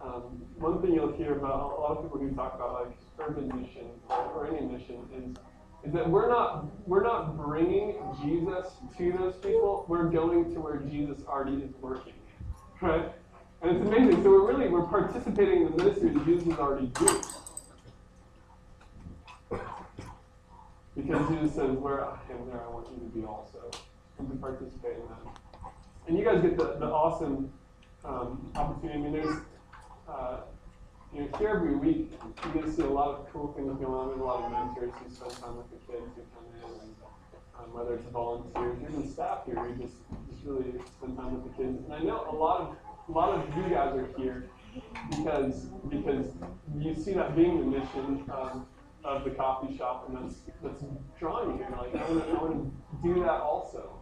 Um, 0.03 0.41
one 0.57 0.81
thing 0.81 0.93
you'll 0.93 1.13
hear 1.13 1.37
about 1.37 1.77
a 1.77 1.81
lot 1.81 1.97
of 1.97 2.03
people 2.03 2.19
who 2.19 2.31
talk 2.31 2.55
about 2.55 2.85
like 2.85 2.97
urban 3.19 3.47
mission 3.59 3.87
or, 4.09 4.17
or 4.17 4.47
any 4.47 4.65
mission 4.65 4.97
is 5.15 5.35
is 5.83 5.93
that 5.93 6.07
we're 6.07 6.29
not 6.29 6.65
we're 6.87 7.03
not 7.03 7.37
bringing 7.37 7.97
Jesus 8.23 8.67
to 8.97 9.11
those 9.13 9.35
people. 9.37 9.85
We're 9.87 10.09
going 10.09 10.53
to 10.53 10.59
where 10.59 10.77
Jesus 10.77 11.23
already 11.27 11.57
is 11.57 11.73
working, 11.81 12.13
right? 12.81 13.11
And 13.61 13.77
it's 13.77 13.87
amazing. 13.87 14.23
So 14.23 14.29
we're 14.29 14.47
really 14.47 14.69
we're 14.69 14.85
participating 14.87 15.65
in 15.65 15.71
the 15.71 15.83
ministry 15.83 16.09
that 16.09 16.25
Jesus 16.25 16.47
is 16.47 16.59
already 16.59 16.87
doing. 16.87 17.21
Because 20.95 21.27
Jesus 21.29 21.55
says, 21.55 21.71
"Where 21.71 22.05
I 22.05 22.17
am, 22.31 22.47
there 22.47 22.61
I 22.61 22.69
want 22.69 22.87
you 22.91 22.99
to 22.99 23.17
be 23.17 23.25
also," 23.25 23.71
and 24.19 24.29
to 24.29 24.35
participate 24.37 24.97
in 24.97 25.03
that. 25.09 25.71
And 26.07 26.17
you 26.17 26.25
guys 26.25 26.41
get 26.41 26.57
the, 26.57 26.75
the 26.79 26.87
awesome 26.87 27.51
um, 28.03 28.51
opportunity. 28.55 28.99
I 28.99 29.01
mean, 29.01 29.13
there's 29.13 29.37
uh, 30.07 30.37
you 31.13 31.21
know, 31.21 31.37
here 31.37 31.49
every 31.49 31.75
week, 31.75 32.11
you 32.45 32.53
get 32.53 32.65
to 32.65 32.71
see 32.71 32.83
a 32.83 32.85
lot 32.85 33.09
of 33.09 33.31
cool 33.31 33.53
things 33.53 33.67
going 33.79 33.93
on. 33.93 34.07
There's 34.09 34.21
a 34.21 34.23
lot 34.23 34.43
of 34.43 34.51
mentors 34.51 34.93
who 34.95 35.13
spend 35.13 35.31
time 35.41 35.57
with 35.57 35.69
the 35.69 35.91
kids 35.91 36.07
who 36.15 36.23
come 36.35 36.47
in, 36.55 36.81
and 36.81 36.95
um, 37.59 37.73
whether 37.73 37.95
it's 37.95 38.09
volunteers, 38.09 38.77
even 38.81 39.09
staff 39.09 39.45
here 39.45 39.61
we 39.63 39.83
just 39.83 39.97
just 40.29 40.45
really 40.45 40.73
spend 40.97 41.17
time 41.17 41.33
with 41.33 41.51
the 41.51 41.63
kids. 41.63 41.83
And 41.83 41.93
I 41.93 41.99
know 41.99 42.27
a 42.31 42.35
lot 42.35 42.61
of 42.61 42.75
a 43.09 43.11
lot 43.11 43.29
of 43.37 43.57
you 43.57 43.63
guys 43.63 43.95
are 43.95 44.07
here 44.17 44.49
because 45.09 45.65
because 45.89 46.27
you 46.79 46.95
see 46.95 47.13
that 47.13 47.35
being 47.35 47.59
the 47.59 47.77
mission 47.77 48.23
of, 48.29 48.65
of 49.17 49.23
the 49.23 49.31
coffee 49.31 49.77
shop, 49.77 50.07
and 50.07 50.17
that's 50.17 50.41
that's 50.63 50.83
drawing 51.19 51.51
you 51.51 51.57
here. 51.57 51.75
Like 51.77 51.95
I 51.95 52.11
want 52.11 52.53
to 52.53 53.07
I 53.07 53.07
do 53.07 53.19
that 53.21 53.41
also. 53.41 53.97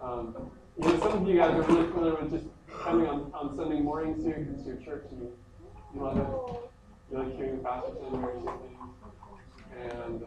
Um, 0.00 0.50
you 0.78 0.88
know, 0.88 1.00
some 1.00 1.22
of 1.22 1.28
you 1.28 1.36
guys 1.36 1.54
are 1.54 1.62
really 1.62 1.90
familiar 1.90 2.14
with 2.16 2.30
just 2.30 2.46
coming 2.82 3.06
on, 3.06 3.32
on 3.34 3.56
Sunday 3.56 3.80
mornings 3.80 4.24
here 4.24 4.46
because 4.48 4.66
your 4.66 4.76
church 4.76 5.04
and 5.10 5.22
you, 5.22 5.32
you 5.94 6.02
love 6.02 6.18
it. 6.18 6.26
You 7.10 7.18
like 7.18 7.36
hearing 7.36 7.58
the 7.58 7.62
pastor 7.62 7.92
say 7.94 8.10
something. 8.10 8.76
And, 9.78 10.24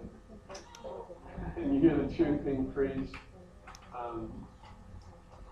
and 1.55 1.75
you 1.75 1.81
hear 1.81 1.97
the 1.97 2.13
truth 2.13 2.43
being 2.43 2.71
preached. 2.71 3.15
Um, 3.97 4.47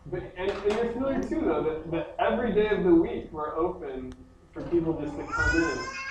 but, 0.08 0.24
and, 0.38 0.50
and 0.50 0.74
you're 0.74 0.94
familiar 0.94 1.22
too, 1.22 1.42
though, 1.42 1.64
that, 1.64 1.92
that 1.92 2.16
every 2.20 2.54
day 2.54 2.70
of 2.70 2.84
the 2.84 2.94
week 2.94 3.32
we're 3.32 3.56
open 3.56 4.14
for 4.54 4.64
people 4.64 5.00
just 5.02 5.16
to 5.18 5.24
come 5.26 5.64
in. 5.64 6.07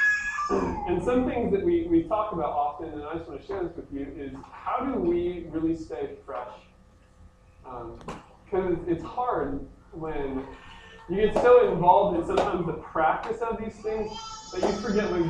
And 0.51 1.03
some 1.03 1.29
things 1.29 1.53
that 1.53 1.65
we, 1.65 1.87
we 1.89 2.05
talk 2.05 2.33
about 2.33 2.51
often, 2.51 2.93
and 2.93 3.03
I 3.03 3.15
just 3.15 3.29
want 3.29 3.41
to 3.41 3.47
share 3.47 3.63
this 3.65 3.77
with 3.77 3.87
you, 3.93 4.07
is 4.17 4.33
how 4.53 4.85
do 4.85 4.93
we 4.99 5.47
really 5.51 5.77
stay 5.77 6.11
fresh? 6.25 6.49
Because 7.65 8.75
um, 8.75 8.85
it's 8.87 9.03
hard 9.03 9.67
when 9.93 10.47
you 11.09 11.17
get 11.17 11.35
so 11.35 11.73
involved 11.73 12.19
in 12.19 12.27
sometimes 12.27 12.67
the 12.67 12.75
practice 12.75 13.41
of 13.41 13.59
these 13.59 13.75
things 13.83 14.11
that 14.53 14.63
you 14.63 14.73
forget 14.81 15.11
when, 15.11 15.29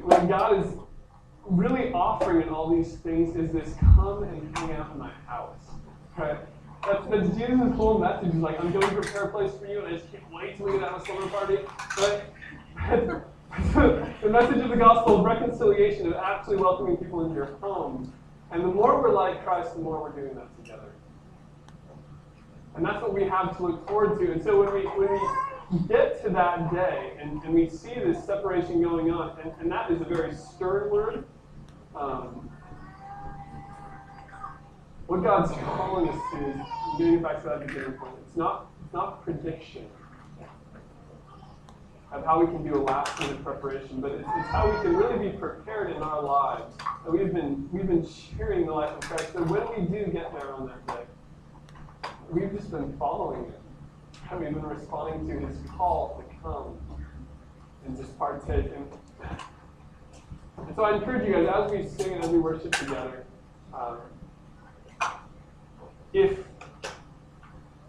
when 0.00 0.28
God 0.28 0.64
is 0.64 0.72
really 1.44 1.92
offering 1.92 2.42
in 2.42 2.48
all 2.48 2.74
these 2.74 2.96
things 2.96 3.36
is 3.36 3.52
this 3.52 3.74
come 3.94 4.22
and 4.22 4.56
hang 4.58 4.72
out 4.72 4.92
in 4.92 4.98
my 4.98 5.10
house. 5.26 5.58
Right? 6.16 6.38
That's, 6.86 7.06
that's 7.06 7.28
Jesus' 7.36 7.74
whole 7.74 7.98
message 7.98 8.28
is 8.28 8.36
like, 8.36 8.60
I'm 8.60 8.70
going 8.70 8.88
to 8.88 8.94
prepare 8.94 9.24
a 9.24 9.28
place 9.28 9.52
for 9.58 9.66
you, 9.66 9.80
and 9.80 9.88
I 9.88 9.98
just 9.98 10.10
can't 10.12 10.24
wait 10.32 10.56
till 10.56 10.66
we 10.66 10.72
get 10.72 10.82
have 10.82 11.02
a 11.02 11.04
summer 11.04 11.26
party. 11.28 11.58
Right? 11.98 13.20
the 13.74 14.28
message 14.28 14.58
of 14.58 14.70
the 14.70 14.76
gospel 14.76 15.18
of 15.18 15.24
reconciliation, 15.24 16.06
of 16.08 16.14
actually 16.14 16.56
welcoming 16.56 16.96
people 16.96 17.24
into 17.24 17.36
your 17.36 17.56
home. 17.60 18.12
And 18.50 18.62
the 18.62 18.68
more 18.68 19.00
we're 19.00 19.12
like 19.12 19.44
Christ, 19.44 19.74
the 19.74 19.80
more 19.80 20.02
we're 20.02 20.20
doing 20.20 20.34
that 20.34 20.48
together. 20.56 20.92
And 22.74 22.84
that's 22.84 23.00
what 23.00 23.14
we 23.14 23.24
have 23.24 23.56
to 23.56 23.62
look 23.62 23.86
forward 23.86 24.18
to. 24.18 24.32
And 24.32 24.42
so 24.42 24.62
when 24.62 24.74
we, 24.74 24.82
when 24.82 25.12
we 25.70 25.88
get 25.88 26.22
to 26.24 26.30
that 26.30 26.72
day 26.72 27.12
and, 27.20 27.40
and 27.44 27.54
we 27.54 27.68
see 27.68 27.94
this 27.94 28.24
separation 28.24 28.82
going 28.82 29.10
on, 29.12 29.38
and, 29.40 29.52
and 29.60 29.70
that 29.70 29.90
is 29.90 30.00
a 30.00 30.04
very 30.04 30.34
stern 30.34 30.90
word. 30.90 31.24
Um, 31.94 32.50
what 35.06 35.22
God's 35.22 35.52
calling 35.52 36.08
us 36.08 36.20
to 36.32 36.48
is 36.48 36.98
getting 36.98 37.22
back 37.22 37.42
to 37.42 37.48
that 37.50 37.66
beginning 37.66 37.92
point. 37.92 38.14
It's 38.26 38.36
not, 38.36 38.70
it's 38.84 38.92
not 38.92 39.22
prediction 39.22 39.86
of 42.14 42.24
how 42.24 42.40
we 42.40 42.46
can 42.46 42.62
do 42.62 42.76
a 42.76 42.82
last 42.82 43.18
minute 43.20 43.42
preparation, 43.42 44.00
but 44.00 44.12
it's, 44.12 44.20
it's, 44.20 44.48
how 44.48 44.70
we 44.70 44.80
can 44.82 44.96
really 44.96 45.30
be 45.30 45.36
prepared 45.36 45.90
in 45.90 46.00
our 46.00 46.22
lives. 46.22 46.76
And 47.04 47.18
we've 47.18 47.32
been 47.32 47.68
we've 47.72 47.86
been 47.86 48.06
sharing 48.06 48.66
the 48.66 48.72
life 48.72 48.92
of 48.92 49.00
Christ. 49.00 49.32
So 49.32 49.42
when 49.42 49.68
we 49.68 49.98
do 49.98 50.10
get 50.12 50.32
there 50.32 50.52
on 50.52 50.66
that 50.66 50.86
day, 50.86 52.10
we've 52.30 52.52
just 52.52 52.70
been 52.70 52.96
following 52.98 53.46
it. 53.46 53.60
And 54.30 54.40
we've 54.40 54.54
been 54.54 54.62
responding 54.62 55.28
to 55.28 55.46
his 55.46 55.58
call 55.76 56.22
to 56.22 56.36
come 56.40 56.78
and 57.84 57.96
just 57.96 58.16
partake. 58.16 58.70
And, 58.74 58.88
and 60.56 60.76
so 60.76 60.84
I 60.84 60.96
encourage 60.96 61.26
you 61.26 61.34
guys, 61.34 61.48
as 61.52 61.70
we 61.70 61.86
sing 61.86 62.14
and 62.14 62.24
as 62.24 62.30
we 62.30 62.38
worship 62.38 62.72
together, 62.72 63.26
um, 63.74 63.98
if 66.12 66.38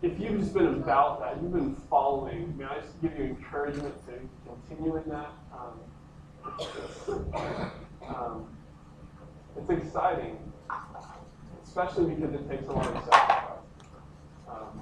if 0.06 0.20
you've 0.20 0.40
just 0.40 0.54
been 0.54 0.68
about 0.68 1.20
that, 1.20 1.42
you've 1.42 1.52
been 1.52 1.76
following, 1.90 2.56
may 2.56 2.66
I 2.66 2.80
just 2.80 3.02
give 3.02 3.18
you 3.18 3.24
encouragement 3.24 3.96
to 4.06 4.14
continue 4.46 4.98
in 4.98 5.10
that? 5.10 5.32
Um, 5.52 5.80
it's, 6.60 7.10
um, 8.08 8.48
it's 9.58 9.70
exciting, 9.72 10.38
especially 11.64 12.14
because 12.14 12.36
it 12.36 12.48
takes 12.48 12.68
a 12.68 12.72
lot 12.72 12.86
of 12.86 13.04
sacrifice 13.04 13.66
um, 14.48 14.82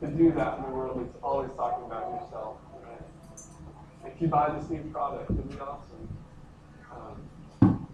to 0.00 0.06
do 0.06 0.32
that 0.32 0.56
in 0.56 0.64
the 0.64 0.70
world 0.70 1.04
that's 1.04 1.22
always 1.22 1.50
talking 1.52 1.84
about 1.84 2.22
yourself. 2.22 2.56
Right? 2.82 4.10
If 4.10 4.22
you 4.22 4.28
buy 4.28 4.58
this 4.58 4.70
new 4.70 4.82
product, 4.84 5.32
it'd 5.32 5.50
be 5.50 5.58
awesome. 5.60 6.08
Um, 7.60 7.86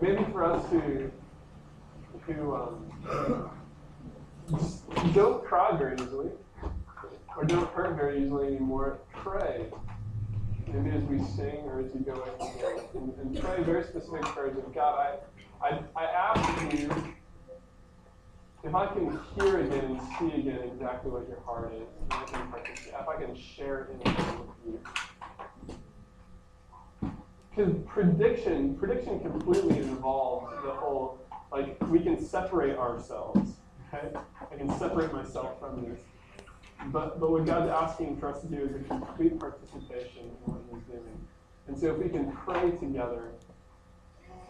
maybe 0.00 0.24
for 0.30 0.44
us 0.44 0.64
who 0.70 1.10
who 2.26 2.54
don't 5.12 5.44
cry 5.44 5.76
very 5.76 5.94
easily 5.94 6.30
or 7.36 7.44
don't 7.44 7.68
hurt 7.70 7.96
very 7.96 8.22
easily 8.22 8.48
anymore, 8.48 8.98
pray. 9.12 9.66
Maybe 10.68 10.96
as 10.96 11.02
we 11.04 11.18
sing 11.18 11.64
or 11.64 11.80
as 11.80 11.94
you 11.94 12.00
go 12.00 12.24
and, 12.94 13.14
and 13.18 13.40
pray 13.40 13.62
very 13.62 13.84
specific 13.84 14.22
prayers 14.22 14.56
of 14.56 14.74
God, 14.74 15.18
I, 15.62 15.66
I, 15.66 15.80
I 15.96 16.04
ask 16.04 16.72
you 16.72 16.90
if 18.64 18.74
I 18.74 18.86
can 18.86 19.18
hear 19.34 19.60
again 19.60 19.84
and 19.84 20.00
see 20.18 20.40
again 20.40 20.60
exactly 20.72 21.10
what 21.10 21.28
your 21.28 21.40
heart 21.40 21.72
is, 21.74 21.86
I 22.10 22.24
can 22.24 22.52
if 22.88 23.08
I 23.08 23.16
can 23.16 23.36
share 23.36 23.88
anything 23.94 24.40
with 24.40 24.56
you. 24.66 24.80
Because 27.50 27.74
prediction, 27.86 28.74
prediction 28.76 29.20
completely 29.20 29.78
involves 29.78 30.52
the 30.64 30.72
whole, 30.72 31.20
like, 31.52 31.78
we 31.88 32.00
can 32.00 32.22
separate 32.22 32.76
ourselves. 32.76 33.52
Okay? 33.92 34.08
I 34.52 34.56
can 34.56 34.78
separate 34.78 35.12
myself 35.12 35.58
from 35.60 35.84
this. 35.84 36.00
But, 36.86 37.18
but 37.18 37.30
what 37.30 37.46
God's 37.46 37.70
asking 37.70 38.18
for 38.18 38.28
us 38.28 38.40
to 38.42 38.46
do 38.46 38.58
is 38.58 38.74
a 38.74 38.84
complete 38.84 39.38
participation 39.38 40.22
in 40.46 40.52
what 40.52 40.60
He's 40.70 40.82
doing. 40.84 41.26
And 41.68 41.78
so 41.78 41.92
if 41.92 41.98
we 41.98 42.08
can 42.08 42.32
pray 42.32 42.70
together, 42.72 43.32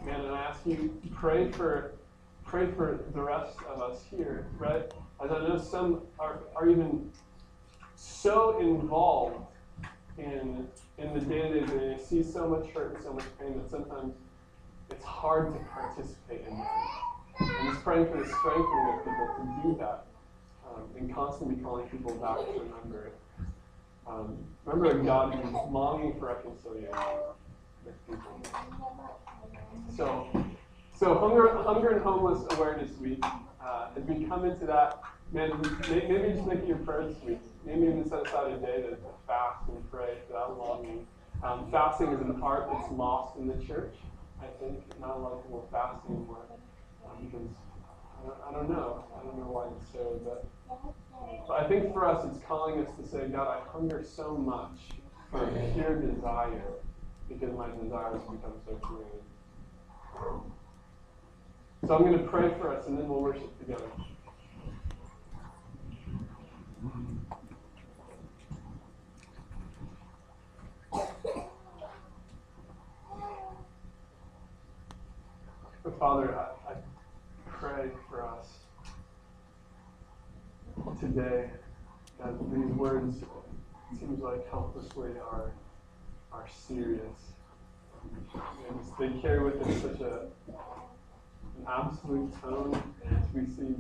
man, 0.04 0.20
and 0.20 0.34
I 0.34 0.42
ask 0.42 0.60
you, 0.66 1.00
pray 1.14 1.50
for 1.50 1.92
pray 2.44 2.70
for 2.70 3.04
the 3.12 3.20
rest 3.20 3.56
of 3.68 3.82
us 3.82 4.04
here, 4.08 4.46
right? 4.56 4.92
As 5.22 5.32
I 5.32 5.48
know 5.48 5.58
some 5.58 6.02
are, 6.20 6.38
are 6.54 6.68
even 6.68 7.10
so 7.96 8.60
involved 8.60 9.44
in 10.16 10.68
in 10.98 11.12
the 11.12 11.20
day-to-day, 11.20 11.94
they 11.96 12.02
see 12.02 12.22
so 12.22 12.48
much 12.48 12.70
hurt 12.70 12.94
and 12.94 13.04
so 13.04 13.12
much 13.12 13.24
pain 13.38 13.58
that 13.58 13.68
sometimes 13.68 14.14
it's 14.90 15.04
hard 15.04 15.52
to 15.52 15.60
participate 15.64 16.46
in 16.48 16.56
that. 16.58 17.15
And 17.38 17.70
just 17.70 17.84
praying 17.84 18.06
for 18.06 18.18
the 18.18 18.26
strengthening 18.26 18.94
of 18.94 19.04
people 19.04 19.34
to 19.36 19.68
do 19.68 19.76
that 19.78 20.06
um, 20.68 20.84
and 20.96 21.14
constantly 21.14 21.56
calling 21.56 21.88
people 21.88 22.14
back 22.14 22.38
to 22.38 22.60
remember. 22.60 23.10
Um, 24.06 24.38
remember 24.64 25.02
God 25.02 25.34
who's 25.34 25.52
longing 25.70 26.18
for 26.18 26.26
reconciliation 26.26 26.94
with 27.84 28.06
people. 28.06 28.40
So, 29.96 30.28
so 30.94 31.18
hunger, 31.18 31.54
hunger 31.62 31.90
and 31.90 32.02
homeless 32.02 32.44
awareness 32.56 32.96
week. 32.98 33.24
Uh, 33.60 33.88
as 33.96 34.04
we 34.04 34.24
come 34.24 34.44
into 34.44 34.64
that, 34.66 35.02
man, 35.32 35.60
maybe 35.90 36.32
just 36.32 36.46
make 36.46 36.60
it 36.60 36.68
your 36.68 36.78
prayer 36.78 37.06
this 37.06 37.20
week. 37.22 37.40
Maybe 37.64 37.82
even 37.82 38.08
set 38.08 38.26
aside 38.26 38.52
a 38.52 38.58
day 38.58 38.82
to 38.82 38.96
fast 39.26 39.68
and 39.68 39.90
pray 39.90 40.18
for 40.26 40.34
that 40.34 40.56
longing. 40.56 41.06
Um, 41.42 41.68
fasting 41.70 42.12
is 42.12 42.20
an 42.20 42.40
art 42.42 42.68
that's 42.72 42.90
lost 42.92 43.36
in 43.36 43.48
the 43.48 43.64
church. 43.66 43.94
I 44.40 44.46
think 44.60 44.80
not 45.00 45.16
a 45.16 45.18
lot 45.18 45.32
of 45.32 45.42
people 45.42 45.68
fast 45.72 45.98
anymore 46.08 46.38
because 47.20 47.48
I 48.18 48.26
don't, 48.26 48.38
I 48.48 48.52
don't 48.52 48.70
know. 48.70 49.04
I 49.18 49.24
don't 49.24 49.38
know 49.38 49.50
why 49.50 49.68
necessarily, 49.78 50.20
but 50.24 50.46
but 51.46 51.60
I 51.60 51.68
think 51.68 51.92
for 51.92 52.06
us, 52.06 52.24
it's 52.26 52.44
calling 52.46 52.84
us 52.84 52.90
to 52.98 53.06
say, 53.06 53.28
God, 53.28 53.48
I 53.48 53.70
hunger 53.70 54.04
so 54.04 54.36
much 54.36 54.78
for 55.30 55.44
a 55.44 55.72
pure 55.74 56.00
desire 56.00 56.62
because 57.28 57.52
my 57.56 57.68
desires 57.82 58.22
become 58.22 58.54
so 58.66 58.78
polluted. 58.82 59.22
So 61.86 61.94
I'm 61.94 62.02
going 62.02 62.18
to 62.18 62.24
pray 62.24 62.50
for 62.58 62.74
us, 62.74 62.86
and 62.86 62.98
then 62.98 63.08
we'll 63.08 63.20
worship 63.20 63.58
together. 63.58 63.84
Father, 75.98 76.38
I 76.38 76.55
pray 77.66 77.90
for 78.08 78.24
us 78.24 78.58
today 81.00 81.50
that 82.18 82.32
these 82.52 82.70
words 82.74 83.16
seems 83.98 84.20
like 84.20 84.48
helplessly 84.50 85.10
are 85.32 85.50
are 86.32 86.46
serious. 86.48 87.32
And 88.68 88.80
they 88.98 89.20
carry 89.20 89.42
with 89.42 89.58
them 89.60 89.80
such 89.80 90.00
a 90.00 90.26
an 90.48 91.66
absolute 91.66 92.40
tone 92.40 92.94
as 93.10 93.24
we 93.34 93.46
see 93.46 93.74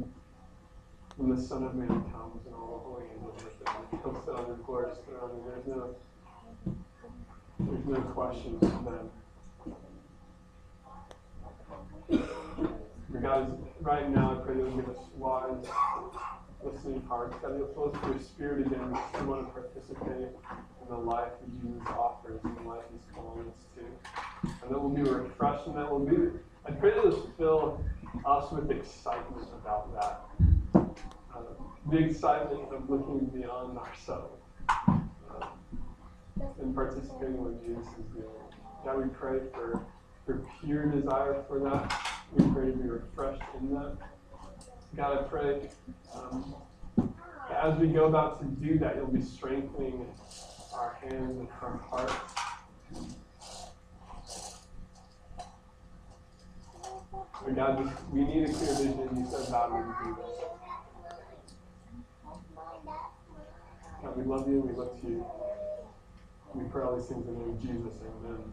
when 1.16 1.36
the 1.36 1.40
Son 1.40 1.62
of 1.62 1.74
Man 1.74 1.88
comes 1.88 2.44
and 2.46 2.54
all 2.54 2.78
the 2.78 2.90
holy 2.90 3.04
angels 3.14 3.42
with 3.44 3.68
him. 3.68 3.82
He 3.90 3.96
comes 3.98 4.26
down 4.26 4.48
the 4.48 4.62
glorious 4.64 4.98
throne 5.06 5.42
there's 5.46 5.66
no 5.66 5.94
there's 7.60 7.86
no 7.86 8.00
questions 8.12 8.60
then. 8.60 8.82
For 8.84 9.25
God, 13.22 13.58
right 13.80 14.10
now 14.10 14.32
I 14.32 14.44
pray 14.44 14.56
that 14.56 14.70
you 14.70 14.76
give 14.76 14.88
us 14.90 15.02
wise, 15.14 15.64
listening 16.62 17.02
hearts. 17.08 17.34
You'll 17.42 17.68
fill 17.68 17.90
us 17.90 18.02
with 18.02 18.14
your 18.14 18.22
spirit 18.22 18.66
again. 18.66 18.98
We 19.20 19.26
want 19.26 19.46
to 19.46 19.52
participate 19.52 20.28
in 20.82 20.88
the 20.88 20.96
life 20.96 21.32
that 21.40 21.62
Jesus 21.62 21.86
offers 21.88 22.40
and 22.44 22.56
the 22.56 22.68
life 22.68 22.82
he's 22.92 23.06
calling 23.14 23.48
us 23.48 23.64
to. 23.74 24.50
And 24.62 24.70
that 24.70 24.80
we'll 24.80 24.90
be 24.90 25.02
refreshed 25.02 25.66
and 25.66 25.76
that 25.76 25.90
will 25.90 26.00
be, 26.00 26.16
I 26.66 26.72
pray 26.72 26.94
that 26.94 27.04
this 27.04 27.20
fill 27.38 27.82
us 28.26 28.52
with 28.52 28.70
excitement 28.70 29.48
about 29.62 29.94
that. 29.94 30.84
Uh, 31.34 31.40
the 31.90 31.98
excitement 31.98 32.72
of 32.72 32.90
looking 32.90 33.26
beyond 33.26 33.78
ourselves 33.78 34.42
uh, 34.68 35.46
and 36.60 36.74
participating 36.74 37.34
in 37.34 37.44
what 37.44 37.64
Jesus 37.64 37.86
is 37.98 38.06
doing. 38.14 38.26
God, 38.84 38.98
we 38.98 39.08
pray 39.08 39.38
for, 39.52 39.82
for 40.26 40.44
pure 40.60 40.86
desire 40.86 41.44
for 41.48 41.60
that. 41.60 42.15
We 42.32 42.52
pray 42.52 42.66
to 42.66 42.76
be 42.76 42.88
refreshed 42.88 43.42
in 43.58 43.74
that. 43.74 43.96
God, 44.96 45.18
I 45.18 45.22
pray 45.24 45.68
um, 46.14 46.54
as 47.50 47.78
we 47.78 47.88
go 47.88 48.06
about 48.06 48.40
to 48.40 48.46
do 48.64 48.78
that, 48.78 48.96
you'll 48.96 49.06
be 49.06 49.22
strengthening 49.22 50.06
our 50.74 50.98
hands 51.02 51.38
and 51.38 51.48
our 51.62 51.76
hearts. 51.78 52.12
But 57.44 57.54
God, 57.54 57.92
we 58.12 58.24
need 58.24 58.48
a 58.48 58.52
clear 58.52 58.74
vision. 58.74 59.08
You 59.16 59.26
said 59.30 59.50
God 59.50 59.72
would 59.72 59.94
do 60.04 60.16
this. 60.22 60.36
God, 64.02 64.16
we 64.16 64.24
love 64.24 64.48
you. 64.48 64.60
We 64.60 64.72
look 64.72 65.00
to 65.00 65.06
you. 65.06 65.26
We 66.54 66.64
pray 66.68 66.82
all 66.82 66.96
these 66.96 67.06
things 67.06 67.26
in 67.28 67.34
the 67.34 67.40
name 67.40 67.50
of 67.50 67.60
Jesus. 67.60 68.00
Amen. 68.02 68.52